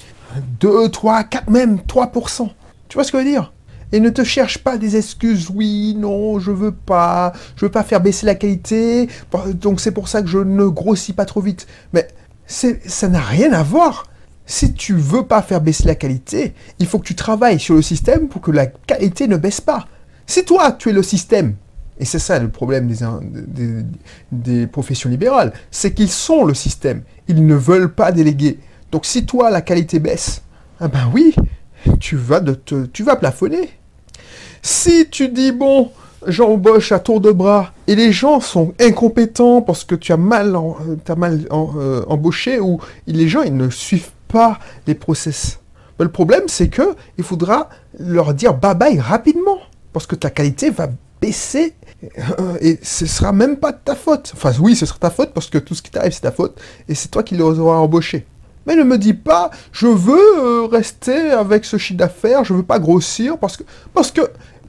2, 0.60 0.90
3, 0.90 1.24
4, 1.26 1.50
même 1.50 1.78
3%. 1.88 2.50
Tu 2.88 2.96
vois 2.96 3.04
ce 3.04 3.12
que 3.12 3.20
je 3.20 3.24
veux 3.24 3.30
dire? 3.30 3.54
Et 3.92 4.00
ne 4.00 4.10
te 4.10 4.24
cherche 4.24 4.60
pas 4.60 4.78
des 4.78 4.96
excuses. 4.96 5.50
Oui, 5.54 5.96
non, 5.98 6.40
je 6.40 6.52
veux 6.52 6.72
pas, 6.72 7.34
je 7.56 7.66
veux 7.66 7.72
pas 7.72 7.84
faire 7.84 8.02
baisser 8.02 8.26
la 8.26 8.36
qualité. 8.36 9.10
Donc 9.54 9.80
c'est 9.80 9.92
pour 9.92 10.08
ça 10.08 10.22
que 10.22 10.28
je 10.28 10.40
ne 10.40 10.66
grossis 10.66 11.14
pas 11.14 11.26
trop 11.26 11.42
vite. 11.42 11.68
Mais 11.94 12.08
ça 12.46 13.08
n'a 13.08 13.22
rien 13.22 13.54
à 13.54 13.64
voir. 13.64 14.06
Si 14.46 14.74
tu 14.74 14.94
veux 14.94 15.24
pas 15.24 15.42
faire 15.42 15.60
baisser 15.60 15.86
la 15.86 15.96
qualité, 15.96 16.54
il 16.80 16.88
faut 16.88 17.00
que 17.00 17.08
tu 17.08 17.16
travailles 17.16 17.60
sur 17.60 17.76
le 17.76 17.82
système 17.82 18.30
pour 18.30 18.42
que 18.42 18.52
la 18.52 18.68
qualité 18.68 19.28
ne 19.28 19.36
baisse 19.36 19.60
pas. 19.60 19.88
Si 20.26 20.46
toi, 20.46 20.72
tu 20.72 20.90
es 20.90 20.94
le 20.94 21.04
système, 21.04 21.56
et 22.00 22.06
c'est 22.06 22.20
ça 22.20 22.40
le 22.40 22.50
problème 22.50 22.88
des, 22.88 23.84
des 24.32 24.68
professions 24.68 25.10
libérales, 25.10 25.52
c'est 25.70 25.94
qu'ils 25.94 26.12
sont 26.12 26.46
le 26.46 26.54
système. 26.54 27.02
Ils 27.28 27.46
ne 27.46 27.56
veulent 27.56 27.94
pas 27.94 28.14
déléguer. 28.14 28.60
Donc 28.92 29.06
si 29.06 29.26
toi, 29.26 29.50
la 29.50 29.62
qualité 29.62 30.00
baisse, 30.00 30.44
ah 30.80 30.88
ben 30.88 31.10
oui, 31.14 31.36
tu 32.00 32.16
vas, 32.16 32.40
de 32.40 32.54
te, 32.54 32.86
tu 32.86 33.04
vas 33.04 33.16
plafonner. 33.16 33.70
Si 34.62 35.10
tu 35.10 35.30
dis, 35.30 35.52
bon, 35.52 35.92
j'embauche 36.26 36.92
à 36.92 37.00
tour 37.00 37.22
de 37.22 37.32
bras 37.32 37.72
et 37.88 37.96
les 37.96 38.12
gens 38.12 38.40
sont 38.40 38.74
incompétents 38.80 39.62
parce 39.62 39.84
que 39.84 39.96
tu 39.96 40.12
as 40.12 40.18
mal, 40.18 40.58
as 41.08 41.16
mal 41.16 41.48
euh, 41.52 42.04
embauché 42.08 42.60
ou 42.60 42.80
les 43.06 43.28
gens 43.28 43.44
ils 43.44 43.56
ne 43.56 43.70
suivent 43.70 44.12
pas 44.28 44.60
les 44.88 44.96
process. 44.96 45.60
le 46.00 46.10
problème 46.10 46.44
c'est 46.48 46.70
que 46.70 46.96
il 47.18 47.24
faudra 47.24 47.70
leur 48.00 48.34
dire 48.34 48.54
bye 48.54 48.76
bye 48.76 49.00
rapidement 49.00 49.60
parce 49.94 50.06
que 50.06 50.16
ta 50.16 50.30
qualité 50.30 50.70
va 50.70 50.90
baisser 51.22 51.74
euh, 52.04 52.58
et 52.62 52.78
ce 52.84 53.06
sera 53.06 53.32
même 53.32 53.58
pas 53.58 53.72
de 53.72 53.80
ta 53.84 53.96
faute. 53.96 54.32
Enfin 54.36 54.52
oui, 54.60 54.76
ce 54.76 54.86
sera 54.86 55.00
ta 55.00 55.10
faute 55.10 55.32
parce 55.34 55.50
que 55.50 55.58
tout 55.58 55.74
ce 55.74 55.82
qui 55.82 55.92
t'arrive 55.92 56.12
c'est 56.12 56.22
ta 56.22 56.32
faute 56.32 56.60
et 56.88 56.96
c'est 56.96 57.10
toi 57.10 57.24
qui 57.24 57.36
les 57.36 57.42
auras 57.42 57.78
embauchés. 57.78 58.26
Mais 58.68 58.76
ne 58.76 58.84
me 58.84 58.98
dis 58.98 59.14
pas, 59.14 59.50
je 59.72 59.88
veux 59.88 60.38
euh, 60.38 60.68
rester 60.68 61.32
avec 61.32 61.64
ce 61.64 61.78
chiffre 61.78 61.98
d'affaires, 61.98 62.44
je 62.44 62.54
veux 62.54 62.64
pas 62.64 62.80
grossir 62.80 63.38
parce 63.38 63.56
que 64.12 64.22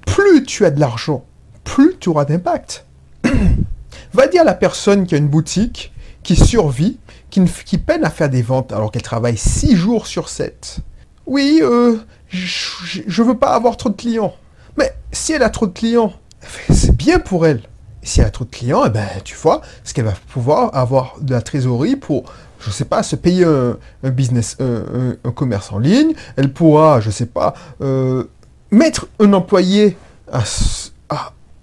plus 0.07 0.45
tu 0.45 0.65
as 0.65 0.71
de 0.71 0.79
l'argent, 0.79 1.25
plus 1.65 1.97
tu 1.99 2.09
auras 2.09 2.25
d'impact. 2.25 2.87
Va 4.15 4.29
dire 4.29 4.43
à 4.43 4.45
la 4.45 4.55
personne 4.55 5.05
qui 5.05 5.17
a 5.17 5.19
une 5.19 5.29
boutique, 5.29 5.93
qui 6.23 6.37
survit, 6.37 6.99
qui, 7.31 7.79
peine 7.79 8.05
à 8.05 8.11
faire 8.11 8.31
des 8.31 8.41
ventes 8.41 8.73
alors 8.73 8.93
qu'elle 8.93 9.03
travaille 9.03 9.37
6 9.37 9.77
jours 9.77 10.07
sur 10.07 10.29
7. 10.29 10.79
Oui, 11.27 11.59
euh, 11.61 11.97
je 12.31 13.23
veux 13.23 13.37
pas 13.37 13.51
avoir 13.55 13.77
trop 13.77 13.91
de 13.91 13.97
clients. 13.97 14.35
Mais 14.79 14.95
si 15.11 15.33
elle 15.33 15.43
a 15.43 15.51
trop 15.51 15.67
de 15.67 15.73
clients, 15.73 16.13
c'est 16.71 16.97
bien 16.97 17.19
pour 17.19 17.47
elle. 17.47 17.63
Si 18.03 18.21
elle 18.21 18.27
a 18.27 18.31
trop 18.31 18.45
de 18.45 18.51
clients, 18.51 18.85
eh 18.87 18.91
ben, 18.91 19.07
tu 19.25 19.35
vois, 19.35 19.61
ce 19.83 19.93
qu'elle 19.93 20.05
va 20.05 20.15
pouvoir 20.29 20.75
avoir 20.75 21.17
de 21.21 21.33
la 21.33 21.43
trésorerie 21.43 21.97
pour, 21.97 22.33
je 22.61 22.71
sais 22.71 22.85
pas, 22.85 23.03
se 23.03 23.17
payer 23.17 23.45
un, 23.45 24.11
business, 24.11 24.57
un, 24.61 25.31
commerce 25.31 25.73
en 25.73 25.79
ligne. 25.79 26.13
Elle 26.37 26.53
pourra, 26.53 27.01
je 27.01 27.11
sais 27.11 27.27
pas, 27.27 27.55
euh, 27.81 28.25
mettre 28.71 29.09
un 29.21 29.33
employé 29.33 29.97
à, 30.33 30.43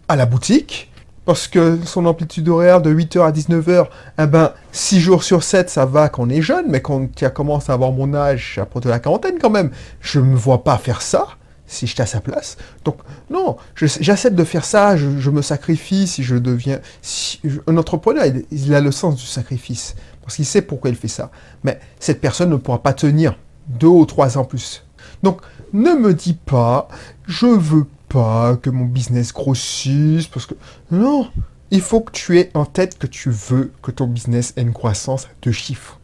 à, 0.08 0.16
la 0.16 0.26
boutique, 0.26 0.92
parce 1.26 1.48
que 1.48 1.80
son 1.86 2.06
amplitude 2.06 2.48
horaire 2.50 2.82
de 2.82 2.94
8h 2.94 3.26
à 3.26 3.32
19h, 3.32 3.88
eh 4.20 4.26
ben, 4.28 4.52
6 4.72 5.00
jours 5.00 5.24
sur 5.24 5.44
7, 5.44 5.70
ça 5.70 5.86
va 5.86 6.10
quand 6.10 6.24
on 6.24 6.30
est 6.30 6.42
jeune, 6.42 6.66
mais 6.70 6.82
quand 6.82 7.14
tu 7.14 7.30
commences 7.30 7.70
à 7.70 7.74
avoir 7.74 7.92
mon 7.92 8.14
âge, 8.14 8.60
à 8.60 8.80
de 8.80 8.90
la 8.90 9.00
quarantaine 9.00 9.36
quand 9.42 9.50
même, 9.50 9.72
je 10.02 10.20
ne 10.20 10.26
me 10.26 10.36
vois 10.36 10.64
pas 10.64 10.78
faire 10.78 11.02
ça 11.02 11.28
si 11.68 11.88
j'étais 11.88 12.04
à 12.04 12.06
sa 12.06 12.22
place. 12.22 12.58
Donc, 12.84 12.98
non, 13.30 13.58
j'accepte 13.76 14.36
de 14.36 14.44
faire 14.44 14.66
ça, 14.66 14.96
je, 14.98 15.30
me 15.30 15.42
sacrifie 15.42 16.08
si 16.08 16.24
je 16.24 16.36
deviens... 16.36 16.80
un 17.68 17.78
entrepreneur, 17.78 18.26
il, 18.52 18.76
a 18.76 18.82
le 18.82 18.92
sens 18.92 19.16
du 19.16 19.26
sacrifice, 19.26 19.96
parce 20.26 20.36
qu'il 20.36 20.46
sait 20.46 20.64
pourquoi 20.64 20.90
il 20.90 20.96
fait 20.96 21.08
ça. 21.08 21.32
Mais 21.64 21.80
cette 22.00 22.20
personne 22.20 22.50
ne 22.50 22.56
pourra 22.58 22.82
pas 22.82 22.94
tenir 22.94 23.38
deux 23.68 23.88
ou 23.88 24.06
trois 24.06 24.38
ans 24.38 24.44
plus. 24.44 24.86
Donc, 25.24 25.42
ne 25.72 25.94
me 25.94 26.14
dis 26.14 26.34
pas, 26.34 26.88
je 27.26 27.46
veux 27.46 27.86
pas 28.10 28.56
que 28.58 28.70
mon 28.70 28.86
business 28.86 29.34
grossisse, 29.34 30.28
parce 30.28 30.46
que... 30.46 30.56
Non, 30.92 31.30
il 31.72 31.82
faut 31.82 32.02
que 32.02 32.12
tu 32.12 32.40
aies 32.40 32.52
en 32.54 32.66
tête 32.66 32.98
que 32.98 33.08
tu 33.08 33.30
veux 33.30 33.72
que 33.82 33.92
ton 33.92 34.08
business 34.08 34.54
ait 34.56 34.62
une 34.62 34.74
croissance 34.74 35.28
de 35.42 35.52
chiffres. 35.52 36.00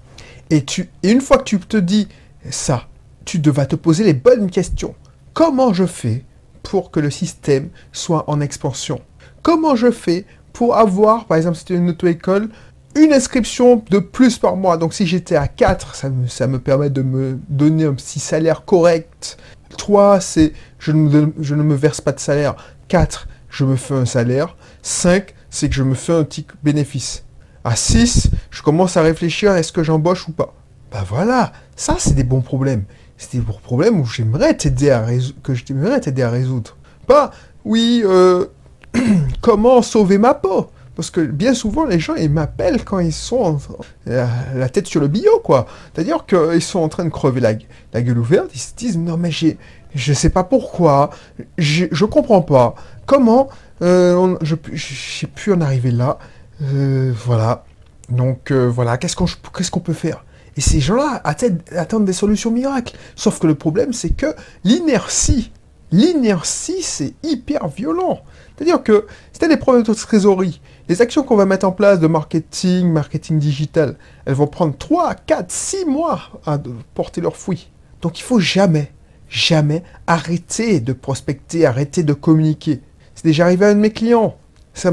Et, 0.49 0.65
tu, 0.65 0.89
et 1.03 1.11
une 1.11 1.21
fois 1.21 1.37
que 1.37 1.43
tu 1.43 1.59
te 1.59 1.77
dis 1.77 2.07
ça, 2.49 2.87
tu 3.25 3.39
devras 3.39 3.65
te 3.65 3.75
poser 3.75 4.03
les 4.03 4.13
bonnes 4.13 4.49
questions. 4.49 4.95
Comment 5.33 5.73
je 5.73 5.85
fais 5.85 6.25
pour 6.63 6.91
que 6.91 6.99
le 6.99 7.09
système 7.09 7.69
soit 7.91 8.29
en 8.29 8.41
expansion? 8.41 9.01
Comment 9.43 9.75
je 9.75 9.91
fais 9.91 10.25
pour 10.53 10.75
avoir, 10.75 11.25
par 11.25 11.37
exemple, 11.37 11.55
si 11.55 11.61
c'était 11.61 11.75
une 11.75 11.89
auto-école, 11.89 12.49
une 12.95 13.13
inscription 13.13 13.83
de 13.89 13.99
plus 13.99 14.37
par 14.37 14.55
mois. 14.55 14.77
Donc 14.77 14.93
si 14.93 15.07
j'étais 15.07 15.35
à 15.35 15.47
4, 15.47 15.95
ça 15.95 16.47
me, 16.47 16.59
permet 16.59 16.89
de 16.89 17.01
me 17.01 17.39
donner 17.49 17.85
un 17.85 17.93
petit 17.93 18.19
salaire 18.19 18.65
correct. 18.65 19.37
3, 19.77 20.19
c'est 20.19 20.53
je, 20.79 20.91
je 21.39 21.55
ne 21.55 21.63
me 21.63 21.75
verse 21.75 22.01
pas 22.01 22.11
de 22.11 22.19
salaire. 22.19 22.55
4, 22.87 23.27
je 23.49 23.65
me 23.65 23.75
fais 23.75 23.95
un 23.95 24.05
salaire. 24.05 24.55
5, 24.81 25.33
c'est 25.49 25.69
que 25.69 25.75
je 25.75 25.83
me 25.83 25.95
fais 25.95 26.13
un 26.13 26.23
petit 26.23 26.45
bénéfice. 26.63 27.23
À 27.63 27.75
6, 27.75 28.31
je 28.49 28.61
commence 28.63 28.97
à 28.97 29.01
réfléchir, 29.01 29.53
est-ce 29.53 29.71
que 29.71 29.83
j'embauche 29.83 30.27
ou 30.27 30.31
pas? 30.31 30.55
Ben 30.91 31.03
voilà, 31.07 31.53
ça 31.75 31.95
c'est 31.99 32.15
des 32.15 32.23
bons 32.23 32.41
problèmes 32.41 32.83
c'est 33.21 33.37
des 33.37 33.43
problèmes 33.43 33.99
où 33.99 34.05
j'aimerais 34.05 34.55
t'aider 34.55 34.89
à 34.89 35.01
résoudre, 35.01 35.39
que 35.43 35.53
j'aimerais 35.53 35.99
t'aider 36.01 36.23
à 36.23 36.31
résoudre. 36.31 36.75
Pas, 37.05 37.29
oui, 37.63 38.01
euh, 38.03 38.47
comment 39.41 39.83
sauver 39.83 40.17
ma 40.17 40.33
peau? 40.33 40.71
Parce 41.01 41.09
que 41.09 41.21
bien 41.21 41.55
souvent, 41.55 41.85
les 41.85 41.99
gens, 41.99 42.13
ils 42.13 42.29
m'appellent 42.29 42.85
quand 42.85 42.99
ils 42.99 43.11
sont 43.11 43.57
la 44.05 44.69
tête 44.69 44.85
sur 44.85 45.01
le 45.01 45.07
bio, 45.07 45.39
quoi. 45.43 45.65
C'est-à-dire 45.91 46.27
qu'ils 46.27 46.61
sont 46.61 46.77
en 46.77 46.89
train 46.89 47.05
de 47.05 47.09
crever 47.09 47.41
la, 47.41 47.53
la, 47.91 48.03
gueule 48.03 48.19
ouverte, 48.19 48.51
ils 48.53 48.59
se 48.59 48.75
disent, 48.75 48.99
non 48.99 49.17
mais 49.17 49.31
j'ai, 49.31 49.57
je 49.95 50.13
sais 50.13 50.29
pas 50.29 50.43
pourquoi, 50.43 51.09
je, 51.57 52.05
comprends 52.05 52.43
pas. 52.43 52.75
Comment 53.07 53.49
euh, 53.81 54.37
je 54.43 54.53
j'ai 54.73 55.25
pu 55.25 55.51
en 55.51 55.61
arriver 55.61 55.89
là 55.89 56.19
euh, 56.61 57.11
Voilà. 57.25 57.65
Donc 58.09 58.51
voilà, 58.51 58.99
qu'est-ce 58.99 59.15
qu'on 59.15 59.25
qu'est-ce 59.25 59.71
qu'on 59.71 59.79
peut 59.79 59.93
faire? 59.93 60.23
Et 60.55 60.61
ces 60.61 60.81
gens-là 60.81 61.23
attendent 61.23 62.05
des 62.05 62.13
solutions 62.13 62.51
miracles. 62.51 62.95
Sauf 63.15 63.39
que 63.39 63.47
le 63.47 63.55
problème, 63.55 63.91
c'est 63.91 64.11
que 64.11 64.35
l'inertie, 64.63 65.51
l'inertie, 65.91 66.83
c'est 66.83 67.15
hyper 67.23 67.69
violent. 67.69 68.21
C'est-à-dire 68.55 68.83
que 68.83 69.07
si 69.33 69.47
des 69.47 69.57
problèmes 69.57 69.83
de 69.83 69.93
trésorerie, 69.93 70.61
les 70.87 71.01
actions 71.01 71.23
qu'on 71.23 71.35
va 71.35 71.45
mettre 71.45 71.65
en 71.65 71.71
place 71.71 71.99
de 71.99 72.07
marketing, 72.07 72.91
marketing 72.91 73.39
digital, 73.39 73.97
elles 74.25 74.33
vont 74.33 74.47
prendre 74.47 74.77
3, 74.77 75.15
4, 75.15 75.51
6 75.51 75.85
mois 75.85 76.21
à 76.45 76.59
porter 76.93 77.21
leurs 77.21 77.37
fruits. 77.37 77.69
Donc 78.01 78.19
il 78.19 78.23
faut 78.23 78.39
jamais, 78.39 78.91
jamais 79.29 79.83
arrêter 80.05 80.79
de 80.79 80.93
prospecter, 80.93 81.65
arrêter 81.65 82.03
de 82.03 82.13
communiquer. 82.13 82.81
C'est 83.15 83.25
déjà 83.25 83.45
arrivé 83.45 83.65
à 83.65 83.69
un 83.69 83.75
de 83.75 83.79
mes 83.79 83.91
clients. 83.91 84.35
C'est 84.73 84.91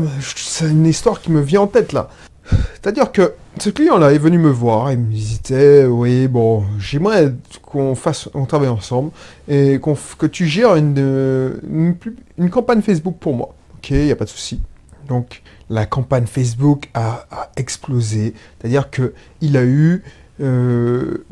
une 0.62 0.86
histoire 0.86 1.20
qui 1.20 1.30
me 1.30 1.40
vient 1.40 1.62
en 1.62 1.66
tête 1.66 1.92
là. 1.92 2.08
C'est-à-dire 2.74 3.12
que 3.12 3.34
ce 3.58 3.70
client-là 3.70 4.12
est 4.12 4.18
venu 4.18 4.38
me 4.38 4.50
voir, 4.50 4.92
il 4.92 4.98
me 4.98 5.12
disait, 5.12 5.84
oui, 5.86 6.28
bon, 6.28 6.64
j'aimerais 6.78 7.34
qu'on 7.62 7.94
fasse, 7.94 8.28
on 8.34 8.46
travaille 8.46 8.68
ensemble 8.68 9.10
et 9.48 9.80
que 10.18 10.26
tu 10.26 10.46
gères 10.46 10.76
une, 10.76 11.96
une, 12.38 12.50
campagne 12.50 12.82
Facebook 12.82 13.16
pour 13.18 13.34
moi. 13.34 13.54
Ok, 13.76 13.90
il 13.90 14.04
n'y 14.04 14.12
a 14.12 14.16
pas 14.16 14.24
de 14.24 14.30
souci. 14.30 14.60
Donc, 15.08 15.42
la 15.70 15.86
campagne 15.86 16.26
Facebook 16.26 16.88
a, 16.94 17.26
explosé. 17.56 18.34
C'est-à-dire 18.58 18.90
qu'il 18.90 19.56
a 19.56 19.64
eu, 19.64 20.04
euh, 20.40 21.24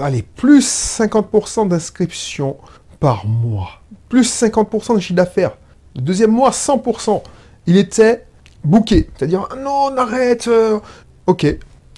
allez, 0.00 0.22
plus 0.22 0.66
50% 0.66 1.68
d'inscriptions 1.68 2.56
par 2.98 3.26
mois. 3.26 3.82
Plus 4.08 4.42
50% 4.42 4.94
de 4.94 5.00
chiffre 5.00 5.14
d'affaires. 5.14 5.56
Le 5.96 6.02
deuxième 6.02 6.30
mois, 6.30 6.50
100%. 6.50 7.22
Il 7.66 7.76
était 7.76 8.24
bouquet. 8.64 9.08
C'est-à-dire, 9.16 9.48
non, 9.58 9.88
on 9.92 9.96
arrête. 9.96 10.48
Euh. 10.48 10.78
ok, 11.26 11.46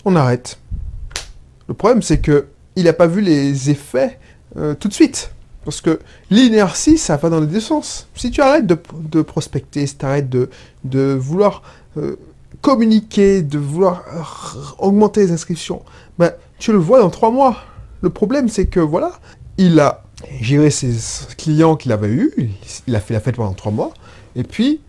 on 0.04 0.16
arrête. 0.16 0.58
Le 1.68 1.74
problème, 1.74 2.02
c'est 2.02 2.18
que 2.18 2.46
il 2.76 2.84
n'a 2.84 2.92
pas 2.92 3.06
vu 3.06 3.20
les 3.20 3.70
effets 3.70 4.18
euh, 4.56 4.74
tout 4.74 4.88
de 4.88 4.94
suite. 4.94 5.30
Parce 5.64 5.80
que 5.80 6.00
l'inertie, 6.30 6.98
ça 6.98 7.16
va 7.16 7.30
dans 7.30 7.40
les 7.40 7.46
deux 7.46 7.60
sens. 7.60 8.08
Si 8.14 8.30
tu 8.30 8.42
arrêtes 8.42 8.66
de, 8.66 9.22
prospecter, 9.22 9.86
si 9.86 9.96
tu 9.96 10.04
arrêtes 10.04 10.28
de, 10.28 11.14
vouloir 11.14 11.62
euh, 11.96 12.16
communiquer, 12.60 13.42
de 13.42 13.58
vouloir 13.58 14.04
augmenter 14.78 15.20
les 15.22 15.32
inscriptions, 15.32 15.82
ben, 16.18 16.32
tu 16.58 16.72
le 16.72 16.78
vois 16.78 17.00
dans 17.00 17.08
trois 17.08 17.30
mois. 17.30 17.56
Le 18.02 18.10
problème, 18.10 18.50
c'est 18.50 18.66
que 18.66 18.80
voilà, 18.80 19.12
il 19.56 19.80
a 19.80 20.04
géré 20.40 20.70
ses 20.70 20.94
clients 21.38 21.76
qu'il 21.76 21.92
avait 21.92 22.08
eu, 22.08 22.32
il 22.86 22.94
a 22.94 23.00
fait 23.00 23.14
la 23.14 23.20
fête 23.20 23.36
pendant 23.36 23.54
trois 23.54 23.72
mois, 23.72 23.92
et 24.36 24.42
puis 24.42 24.80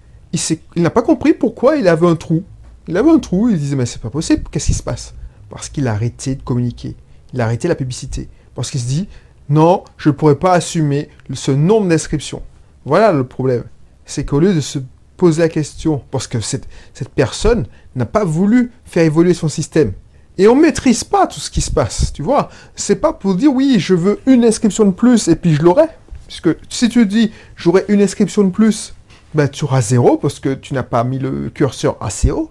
il, 0.75 0.81
n'a 0.81 0.89
pas 0.89 1.01
compris 1.01 1.33
pourquoi 1.33 1.77
il 1.77 1.87
avait 1.87 2.07
un 2.07 2.15
trou. 2.15 2.43
Il 2.87 2.97
avait 2.97 3.09
un 3.09 3.19
trou, 3.19 3.49
il 3.49 3.57
disait, 3.57 3.75
mais 3.75 3.85
c'est 3.85 4.01
pas 4.01 4.09
possible, 4.09 4.43
qu'est-ce 4.51 4.67
qui 4.67 4.73
se 4.73 4.83
passe? 4.83 5.13
Parce 5.49 5.69
qu'il 5.69 5.87
a 5.87 5.93
arrêté 5.93 6.35
de 6.35 6.41
communiquer. 6.41 6.95
Il 7.33 7.41
a 7.41 7.45
arrêté 7.45 7.67
la 7.67 7.75
publicité. 7.75 8.29
Parce 8.53 8.71
qu'il 8.71 8.79
se 8.79 8.87
dit, 8.87 9.07
non, 9.49 9.83
je 9.97 10.09
ne 10.09 10.13
pourrais 10.13 10.35
pas 10.35 10.53
assumer 10.53 11.09
ce 11.33 11.51
nombre 11.51 11.87
d'inscriptions. 11.87 12.41
Voilà 12.85 13.11
le 13.11 13.25
problème. 13.25 13.63
C'est 14.05 14.25
qu'au 14.25 14.39
lieu 14.39 14.53
de 14.53 14.61
se 14.61 14.79
poser 15.17 15.41
la 15.41 15.49
question, 15.49 16.01
parce 16.11 16.27
que 16.27 16.39
cette, 16.39 16.67
personne 17.15 17.67
n'a 17.95 18.05
pas 18.05 18.25
voulu 18.25 18.71
faire 18.85 19.03
évoluer 19.03 19.33
son 19.33 19.49
système. 19.49 19.93
Et 20.37 20.47
on 20.47 20.55
ne 20.55 20.61
maîtrise 20.61 21.03
pas 21.03 21.27
tout 21.27 21.39
ce 21.39 21.49
qui 21.49 21.61
se 21.61 21.71
passe, 21.71 22.11
tu 22.11 22.21
vois. 22.21 22.49
C'est 22.75 22.97
pas 22.97 23.13
pour 23.13 23.35
dire, 23.35 23.53
oui, 23.53 23.77
je 23.79 23.93
veux 23.93 24.19
une 24.25 24.43
inscription 24.43 24.85
de 24.85 24.91
plus 24.91 25.27
et 25.27 25.35
puis 25.35 25.55
je 25.55 25.61
l'aurai. 25.61 25.87
Puisque 26.27 26.49
si 26.69 26.89
tu 26.89 27.05
dis, 27.05 27.31
j'aurai 27.55 27.85
une 27.87 28.01
inscription 28.01 28.43
de 28.43 28.49
plus 28.49 28.94
ben, 29.35 29.47
tu 29.47 29.65
auras 29.65 29.81
zéro 29.81 30.17
parce 30.17 30.39
que 30.39 30.53
tu 30.53 30.73
n'as 30.73 30.83
pas 30.83 31.03
mis 31.03 31.19
le 31.19 31.49
curseur 31.49 31.97
assez 32.01 32.31
haut. 32.31 32.49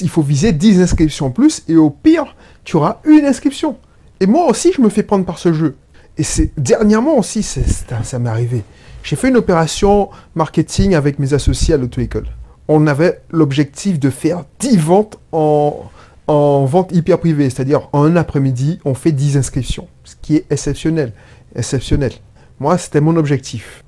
Il 0.00 0.08
faut 0.08 0.22
viser 0.22 0.52
10 0.52 0.80
inscriptions 0.80 1.30
plus 1.30 1.62
et 1.68 1.76
au 1.76 1.90
pire, 1.90 2.36
tu 2.64 2.76
auras 2.76 3.00
une 3.04 3.24
inscription. 3.24 3.76
Et 4.20 4.26
moi 4.26 4.46
aussi, 4.48 4.72
je 4.72 4.80
me 4.80 4.88
fais 4.88 5.02
prendre 5.02 5.24
par 5.24 5.38
ce 5.38 5.52
jeu. 5.52 5.76
Et 6.16 6.22
c'est 6.22 6.52
dernièrement 6.56 7.18
aussi, 7.18 7.42
ça 7.42 8.18
m'est 8.18 8.30
arrivé. 8.30 8.62
J'ai 9.02 9.16
fait 9.16 9.28
une 9.28 9.36
opération 9.36 10.10
marketing 10.34 10.94
avec 10.94 11.18
mes 11.18 11.34
associés 11.34 11.74
à 11.74 11.76
l'auto-école. 11.76 12.26
On 12.68 12.86
avait 12.86 13.20
l'objectif 13.30 13.98
de 13.98 14.08
faire 14.08 14.44
10 14.60 14.76
ventes 14.78 15.18
en, 15.32 15.90
en 16.28 16.64
vente 16.64 16.92
hyper 16.92 17.18
privée, 17.18 17.50
c'est-à-dire 17.50 17.88
en 17.92 18.04
un 18.04 18.16
après-midi, 18.16 18.78
on 18.84 18.94
fait 18.94 19.12
10 19.12 19.36
inscriptions, 19.36 19.88
ce 20.04 20.14
qui 20.22 20.36
est 20.36 20.46
exceptionnel. 20.50 21.12
Exceptionnel. 21.54 22.12
Moi, 22.60 22.78
c'était 22.78 23.00
mon 23.00 23.16
objectif. 23.16 23.84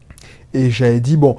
Et 0.52 0.70
j'avais 0.70 1.00
dit, 1.00 1.16
bon, 1.16 1.36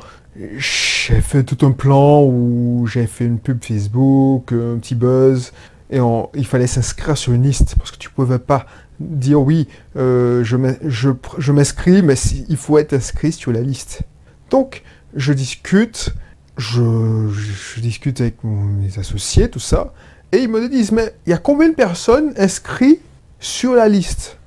j'ai 0.57 1.21
fait 1.21 1.43
tout 1.43 1.65
un 1.65 1.71
plan 1.71 2.23
où 2.23 2.87
j'ai 2.87 3.07
fait 3.07 3.25
une 3.25 3.39
pub 3.39 3.63
Facebook, 3.63 4.51
un 4.51 4.77
petit 4.77 4.95
buzz, 4.95 5.51
et 5.89 5.99
il 6.35 6.45
fallait 6.45 6.67
s'inscrire 6.67 7.17
sur 7.17 7.33
une 7.33 7.43
liste 7.43 7.75
parce 7.77 7.91
que 7.91 7.97
tu 7.97 8.09
pouvais 8.09 8.39
pas 8.39 8.65
dire 8.99 9.41
oui, 9.41 9.67
euh, 9.95 10.43
je 10.43 11.51
m'inscris, 11.51 12.01
mais 12.01 12.15
il 12.49 12.57
faut 12.57 12.77
être 12.77 12.93
inscrit 12.93 13.31
sur 13.31 13.51
la 13.51 13.61
liste. 13.61 14.01
Donc, 14.49 14.83
je 15.15 15.33
discute, 15.33 16.13
je, 16.57 17.79
discute 17.79 18.21
avec 18.21 18.43
mes 18.43 18.97
associés, 18.99 19.49
tout 19.49 19.59
ça, 19.59 19.93
et 20.31 20.39
ils 20.39 20.49
me 20.49 20.67
disent, 20.67 20.91
mais 20.91 21.13
il 21.25 21.29
y 21.31 21.33
a 21.33 21.37
combien 21.37 21.69
de 21.69 21.75
personnes 21.75 22.33
inscrites 22.37 23.01
sur 23.39 23.73
la 23.73 23.87
liste? 23.87 24.37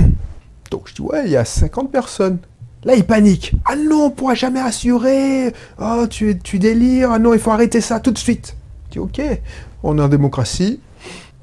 Donc 0.70 0.88
je 0.88 0.94
dis, 0.94 1.02
ouais, 1.02 1.22
il 1.24 1.30
y 1.30 1.36
a 1.36 1.44
50 1.44 1.90
personnes. 1.90 2.38
Là, 2.84 2.94
ils 2.94 3.04
paniquent. 3.04 3.52
Ah 3.66 3.76
non, 3.76 4.06
on 4.06 4.10
pourra 4.10 4.34
jamais 4.34 4.60
assurer. 4.60 5.52
Oh, 5.80 6.06
tu, 6.08 6.38
tu 6.38 6.58
délires. 6.58 7.12
Ah 7.12 7.18
non, 7.18 7.34
il 7.34 7.40
faut 7.40 7.50
arrêter 7.50 7.80
ça 7.80 8.00
tout 8.00 8.10
de 8.10 8.18
suite. 8.18 8.56
Je 8.86 8.92
dis, 8.92 8.98
ok, 8.98 9.20
on 9.82 9.98
est 9.98 10.02
en 10.02 10.08
démocratie. 10.08 10.80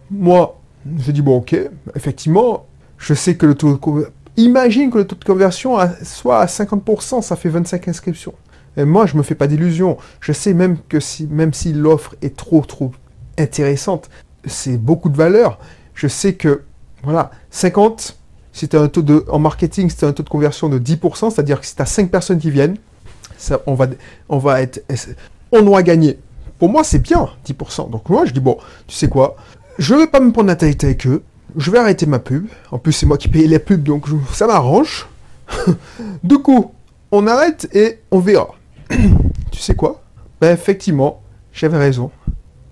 Moi, 0.09 0.59
je 0.99 1.11
dis, 1.11 1.21
bon, 1.21 1.37
ok, 1.37 1.55
effectivement, 1.95 2.65
je 2.97 3.13
sais 3.13 3.35
que 3.35 3.45
le 3.45 3.55
taux 3.55 3.77
de... 3.77 4.11
Imagine 4.37 4.91
que 4.91 4.99
le 4.99 5.07
taux 5.07 5.15
de 5.15 5.23
conversion 5.23 5.77
soit 6.03 6.39
à 6.39 6.45
50%, 6.45 7.21
ça 7.21 7.35
fait 7.35 7.49
25 7.49 7.87
inscriptions. 7.87 8.33
Et 8.75 8.85
moi, 8.85 9.05
je 9.05 9.17
me 9.17 9.23
fais 9.23 9.35
pas 9.35 9.47
d'illusions. 9.47 9.97
Je 10.19 10.31
sais 10.31 10.53
même 10.53 10.77
que 10.87 10.99
si, 10.99 11.27
même 11.27 11.53
si 11.53 11.73
l'offre 11.73 12.15
est 12.21 12.35
trop, 12.35 12.61
trop 12.61 12.91
intéressante, 13.37 14.09
c'est 14.45 14.77
beaucoup 14.77 15.09
de 15.09 15.17
valeur. 15.17 15.59
Je 15.95 16.07
sais 16.07 16.33
que, 16.33 16.63
voilà, 17.03 17.31
50, 17.49 18.17
c'était 18.57 18.77
un 18.77 18.87
taux 18.87 19.03
de, 19.03 19.23
en 19.29 19.37
marketing, 19.37 19.89
c'était 19.89 20.07
un 20.07 20.13
taux 20.13 20.23
de 20.23 20.29
conversion 20.29 20.67
de 20.67 20.79
10%, 20.79 21.29
c'est-à-dire 21.29 21.59
que 21.59 21.65
si 21.67 21.75
tu 21.75 21.81
as 21.81 21.85
5 21.85 22.09
personnes 22.09 22.39
qui 22.39 22.49
viennent, 22.49 22.77
on 23.67 23.75
va, 23.75 23.85
on 24.29 24.55
être, 24.55 24.83
on 25.51 25.67
aura 25.67 25.83
gagné. 25.83 26.17
Pour 26.57 26.69
moi, 26.69 26.83
c'est 26.83 26.97
bien, 26.97 27.29
10%. 27.47 27.91
Donc 27.91 28.09
moi, 28.09 28.25
je 28.25 28.31
dis, 28.31 28.39
bon, 28.39 28.57
tu 28.87 28.95
sais 28.95 29.09
quoi, 29.09 29.35
je 29.77 29.93
ne 29.93 29.99
vais 29.99 30.07
pas 30.07 30.19
me 30.19 30.31
prendre 30.31 30.47
la 30.47 30.55
tête 30.55 30.83
avec 30.83 31.05
eux, 31.05 31.21
je 31.55 31.69
vais 31.69 31.77
arrêter 31.77 32.07
ma 32.07 32.17
pub. 32.17 32.47
En 32.71 32.79
plus, 32.79 32.93
c'est 32.93 33.05
moi 33.05 33.17
qui 33.17 33.27
paye 33.27 33.47
les 33.47 33.59
pubs, 33.59 33.83
donc 33.83 34.05
ça 34.33 34.47
m'arrange. 34.47 35.07
du 36.23 36.39
coup, 36.39 36.71
on 37.11 37.27
arrête 37.27 37.69
et 37.73 37.99
on 38.09 38.19
verra. 38.19 38.55
tu 38.89 39.59
sais 39.59 39.75
quoi? 39.75 40.01
Ben 40.41 40.51
effectivement, 40.51 41.21
j'avais 41.53 41.77
raison. 41.77 42.09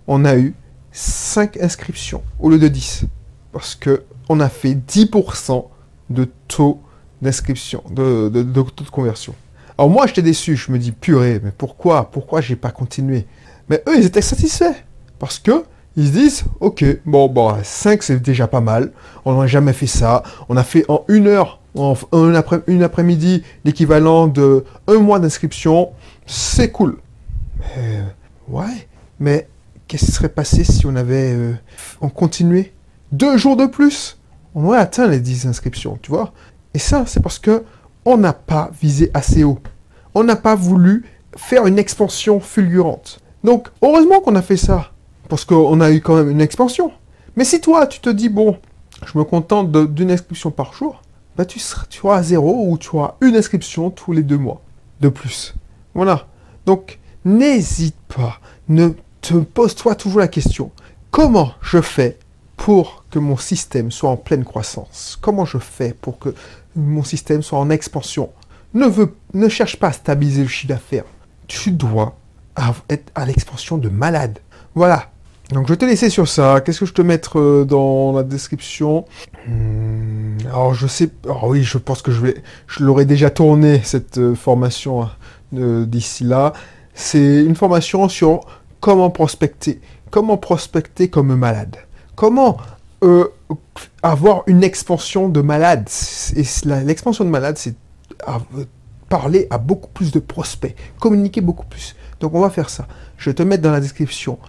On 0.07 0.25
a 0.25 0.35
eu 0.35 0.55
5 0.91 1.57
inscriptions 1.57 2.23
au 2.39 2.49
lieu 2.49 2.57
de 2.57 2.67
10. 2.67 3.05
Parce 3.51 3.75
que 3.75 4.03
on 4.29 4.39
a 4.39 4.49
fait 4.49 4.73
10% 4.73 5.65
de 6.09 6.27
taux 6.47 6.81
d'inscription, 7.21 7.83
de, 7.89 8.29
taux 8.29 8.83
de 8.83 8.89
conversion. 8.89 9.33
Alors 9.77 9.89
moi, 9.89 10.07
j'étais 10.07 10.21
déçu. 10.21 10.55
Je 10.55 10.71
me 10.71 10.77
dis, 10.77 10.91
purée, 10.91 11.41
mais 11.43 11.51
pourquoi 11.57 12.09
Pourquoi 12.11 12.41
j'ai 12.41 12.55
pas 12.55 12.71
continué? 12.71 13.25
Mais 13.69 13.81
eux, 13.87 13.97
ils 13.97 14.05
étaient 14.05 14.21
satisfaits. 14.21 14.75
Parce 15.19 15.39
que 15.39 15.63
ils 15.97 16.07
se 16.07 16.11
disent, 16.11 16.43
ok, 16.59 16.83
bon, 17.05 17.29
bon, 17.29 17.55
5 17.63 18.03
c'est 18.03 18.21
déjà 18.21 18.47
pas 18.47 18.61
mal. 18.61 18.91
On 19.23 19.39
n'a 19.39 19.47
jamais 19.47 19.73
fait 19.73 19.87
ça. 19.87 20.23
On 20.49 20.57
a 20.57 20.63
fait 20.63 20.83
en 20.89 21.05
une 21.07 21.27
heure, 21.27 21.59
en 21.73 21.95
un 22.11 22.35
après, 22.35 22.61
une 22.67 22.83
après-midi, 22.83 23.43
l'équivalent 23.63 24.27
de 24.27 24.65
un 24.87 24.99
mois 24.99 25.19
d'inscription 25.19 25.91
c'est 26.25 26.71
cool. 26.71 26.97
Mais, 27.59 27.99
ouais, 28.47 28.87
mais 29.19 29.47
qu'est-ce 29.87 30.05
qui 30.05 30.11
serait 30.11 30.29
passé 30.29 30.63
si 30.63 30.85
on 30.85 30.95
avait 30.95 31.33
euh, 31.33 31.53
on 32.01 32.09
continuait? 32.09 32.73
Deux 33.11 33.37
jours 33.37 33.55
de 33.55 33.65
plus? 33.65 34.17
On 34.55 34.65
aurait 34.65 34.79
atteint 34.79 35.07
les 35.07 35.19
10 35.19 35.47
inscriptions, 35.47 35.99
tu 36.01 36.09
vois. 36.09 36.31
Et 36.73 36.79
ça, 36.79 37.05
c'est 37.05 37.21
parce 37.21 37.39
que 37.39 37.63
on 38.05 38.17
n'a 38.17 38.33
pas 38.33 38.71
visé 38.81 39.11
assez 39.13 39.43
haut. 39.43 39.59
On 40.13 40.23
n'a 40.23 40.35
pas 40.35 40.55
voulu 40.55 41.05
faire 41.35 41.67
une 41.67 41.77
expansion 41.77 42.39
fulgurante. 42.39 43.19
Donc, 43.43 43.67
heureusement 43.81 44.21
qu'on 44.21 44.35
a 44.35 44.41
fait 44.41 44.57
ça, 44.57 44.91
parce 45.27 45.43
qu'on 45.43 45.81
a 45.81 45.91
eu 45.91 46.01
quand 46.01 46.15
même 46.15 46.29
une 46.29 46.41
expansion. 46.41 46.91
Mais 47.35 47.43
si 47.43 47.59
toi, 47.59 47.85
tu 47.85 47.99
te 47.99 48.09
dis, 48.09 48.29
bon, 48.29 48.57
je 49.05 49.17
me 49.17 49.23
contente 49.23 49.71
d'une 49.93 50.11
inscription 50.11 50.51
par 50.51 50.73
jour, 50.73 51.01
bah 51.35 51.45
tu, 51.45 51.59
seras, 51.59 51.85
tu 51.89 52.05
auras 52.05 52.23
zéro 52.23 52.69
ou 52.69 52.77
tu 52.77 52.95
auras 52.95 53.15
une 53.21 53.35
inscription 53.35 53.89
tous 53.89 54.13
les 54.13 54.23
deux 54.23 54.37
mois 54.37 54.61
de 55.01 55.09
plus. 55.09 55.53
Voilà. 55.93 56.27
Donc, 56.65 56.99
n'hésite 57.25 57.97
pas. 58.07 58.39
Ne 58.69 58.91
te 59.19 59.33
pose-toi 59.33 59.95
toujours 59.95 60.21
la 60.21 60.27
question. 60.29 60.71
Comment 61.11 61.51
je 61.61 61.81
fais 61.81 62.17
pour 62.57 63.05
que 63.11 63.19
mon 63.19 63.37
système 63.37 63.91
soit 63.91 64.09
en 64.09 64.17
pleine 64.17 64.45
croissance 64.45 65.17
Comment 65.21 65.45
je 65.45 65.57
fais 65.57 65.93
pour 65.93 66.19
que 66.19 66.33
mon 66.75 67.03
système 67.03 67.41
soit 67.41 67.59
en 67.59 67.69
expansion? 67.69 68.29
Ne, 68.73 69.49
cherche 69.49 69.77
pas 69.77 69.87
à 69.87 69.91
stabiliser 69.93 70.41
le 70.43 70.49
chiffre 70.49 70.73
d'affaires. 70.73 71.05
Tu 71.47 71.71
dois 71.71 72.17
être 72.89 73.11
à 73.15 73.25
l'expansion 73.25 73.77
de 73.77 73.87
malade. 73.87 74.39
Voilà. 74.73 75.11
Donc 75.51 75.67
je 75.67 75.73
vais 75.73 75.77
te 75.77 75.85
laisser 75.85 76.09
sur 76.09 76.27
ça. 76.27 76.59
Qu'est-ce 76.59 76.81
que 76.81 76.85
je 76.85 76.93
te 76.93 77.01
mettre 77.01 77.39
euh, 77.39 77.65
dans 77.65 78.11
la 78.11 78.23
description? 78.23 79.05
Hmm, 79.47 80.37
Alors 80.47 80.73
je 80.73 80.87
sais. 80.87 81.09
Alors 81.23 81.45
oui, 81.45 81.63
je 81.63 81.77
pense 81.77 82.01
que 82.01 82.11
je 82.11 82.19
vais. 82.19 82.43
Je 82.67 82.83
l'aurais 82.83 83.05
déjà 83.05 83.29
tourné 83.29 83.81
cette 83.83 84.17
euh, 84.17 84.35
formation 84.35 85.03
hein 85.03 85.11
d'ici 85.51 86.23
là, 86.23 86.53
c'est 86.93 87.43
une 87.43 87.55
formation 87.55 88.09
sur 88.09 88.41
comment 88.79 89.09
prospecter. 89.09 89.79
Comment 90.11 90.37
prospecter 90.37 91.09
comme 91.09 91.35
malade. 91.35 91.77
Comment 92.15 92.57
euh, 93.03 93.27
avoir 94.01 94.43
une 94.47 94.63
expansion 94.63 95.29
de 95.29 95.41
malade. 95.41 95.89
L'expansion 96.65 97.25
de 97.25 97.29
malade, 97.29 97.57
c'est 97.57 97.75
parler 99.09 99.47
à 99.49 99.57
beaucoup 99.57 99.89
plus 99.89 100.11
de 100.11 100.19
prospects, 100.19 100.75
communiquer 100.99 101.41
beaucoup 101.41 101.65
plus. 101.65 101.95
Donc 102.19 102.33
on 102.33 102.39
va 102.39 102.49
faire 102.49 102.69
ça. 102.69 102.87
Je 103.17 103.31
te 103.31 103.43
mettre 103.43 103.61
dans 103.61 103.71
la 103.71 103.79
description 103.79 104.39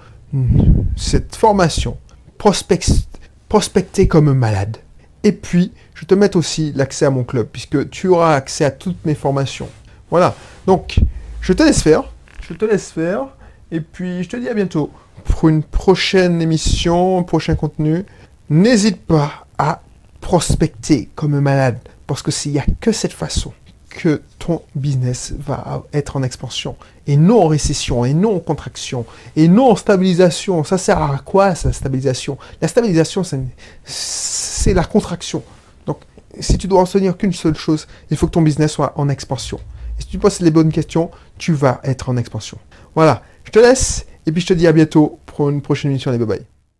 cette 0.96 1.37
formation, 1.37 1.98
prospecter 2.38 4.09
comme 4.09 4.33
malade. 4.33 4.79
Et 5.22 5.33
puis, 5.33 5.72
je 5.94 6.05
te 6.05 6.14
mettre 6.14 6.38
aussi 6.38 6.72
l'accès 6.74 7.05
à 7.05 7.11
mon 7.11 7.24
club, 7.24 7.48
puisque 7.50 7.90
tu 7.90 8.09
auras 8.09 8.35
accès 8.37 8.64
à 8.64 8.70
toutes 8.70 9.05
mes 9.05 9.14
formations. 9.14 9.68
Voilà. 10.11 10.35
Donc, 10.66 11.00
je 11.40 11.52
te 11.52 11.62
laisse 11.62 11.83
faire. 11.83 12.05
Je 12.48 12.55
te 12.55 12.64
laisse 12.64 12.90
faire. 12.90 13.26
Et 13.70 13.81
puis, 13.81 14.22
je 14.22 14.29
te 14.29 14.37
dis 14.37 14.48
à 14.48 14.55
bientôt 14.55 14.90
pour 15.24 15.48
une 15.48 15.62
prochaine 15.62 16.40
émission, 16.40 17.18
un 17.18 17.22
prochain 17.22 17.57
contenu. 17.57 18.05
N'hésite 18.48 19.05
pas 19.05 19.46
à 19.59 19.83
prospecter 20.20 21.09
comme 21.14 21.35
un 21.35 21.40
malade. 21.40 21.79
Parce 22.07 22.22
que 22.22 22.31
s'il 22.31 22.52
n'y 22.52 22.61
a 22.61 22.66
que 22.81 22.92
cette 22.92 23.12
façon 23.12 23.52
que 23.88 24.22
ton 24.38 24.62
business 24.74 25.33
va 25.38 25.83
être 25.92 26.16
en 26.16 26.22
expansion 26.22 26.76
et 27.07 27.16
non 27.16 27.44
en 27.44 27.46
récession 27.48 28.05
et 28.05 28.12
non 28.12 28.37
en 28.37 28.40
contraction 28.40 29.07
et 29.37 29.48
non 29.48 29.70
en 29.70 29.76
stabilisation. 29.76 30.62
Ça 30.64 30.79
sert 30.79 31.00
à 31.00 31.18
quoi 31.18 31.55
sa 31.55 31.72
stabilisation? 31.72 32.37
La 32.61 32.68
stabilisation, 32.68 33.22
c'est 33.85 34.74
la 34.74 34.85
contraction. 34.85 35.42
Donc, 35.87 35.98
si 36.38 36.59
tu 36.59 36.68
dois 36.68 36.83
en 36.83 36.85
tenir 36.85 37.16
qu'une 37.16 37.33
seule 37.33 37.57
chose, 37.57 37.88
il 38.11 38.16
faut 38.16 38.26
que 38.26 38.33
ton 38.33 38.42
business 38.42 38.72
soit 38.72 38.92
en 38.96 39.09
expansion. 39.09 39.59
Et 39.98 40.02
si 40.02 40.09
tu 40.09 40.18
poses 40.18 40.40
les 40.40 40.50
bonnes 40.50 40.72
questions, 40.72 41.11
tu 41.38 41.55
vas 41.55 41.81
être 41.83 42.11
en 42.11 42.18
expansion. 42.18 42.59
Voilà, 42.94 43.22
je 43.46 43.50
te 43.52 43.59
laisse 43.59 44.06
et 44.26 44.32
puis 44.32 44.40
je 44.42 44.48
te 44.48 44.54
dis 44.54 44.66
à 44.66 44.72
bientôt 44.72 45.18
pour 45.26 45.48
une 45.48 45.62
prochaine 45.62 45.90
émission. 45.90 46.11
Allez, 46.11 46.18
bye 46.18 46.38
bye. 46.38 46.56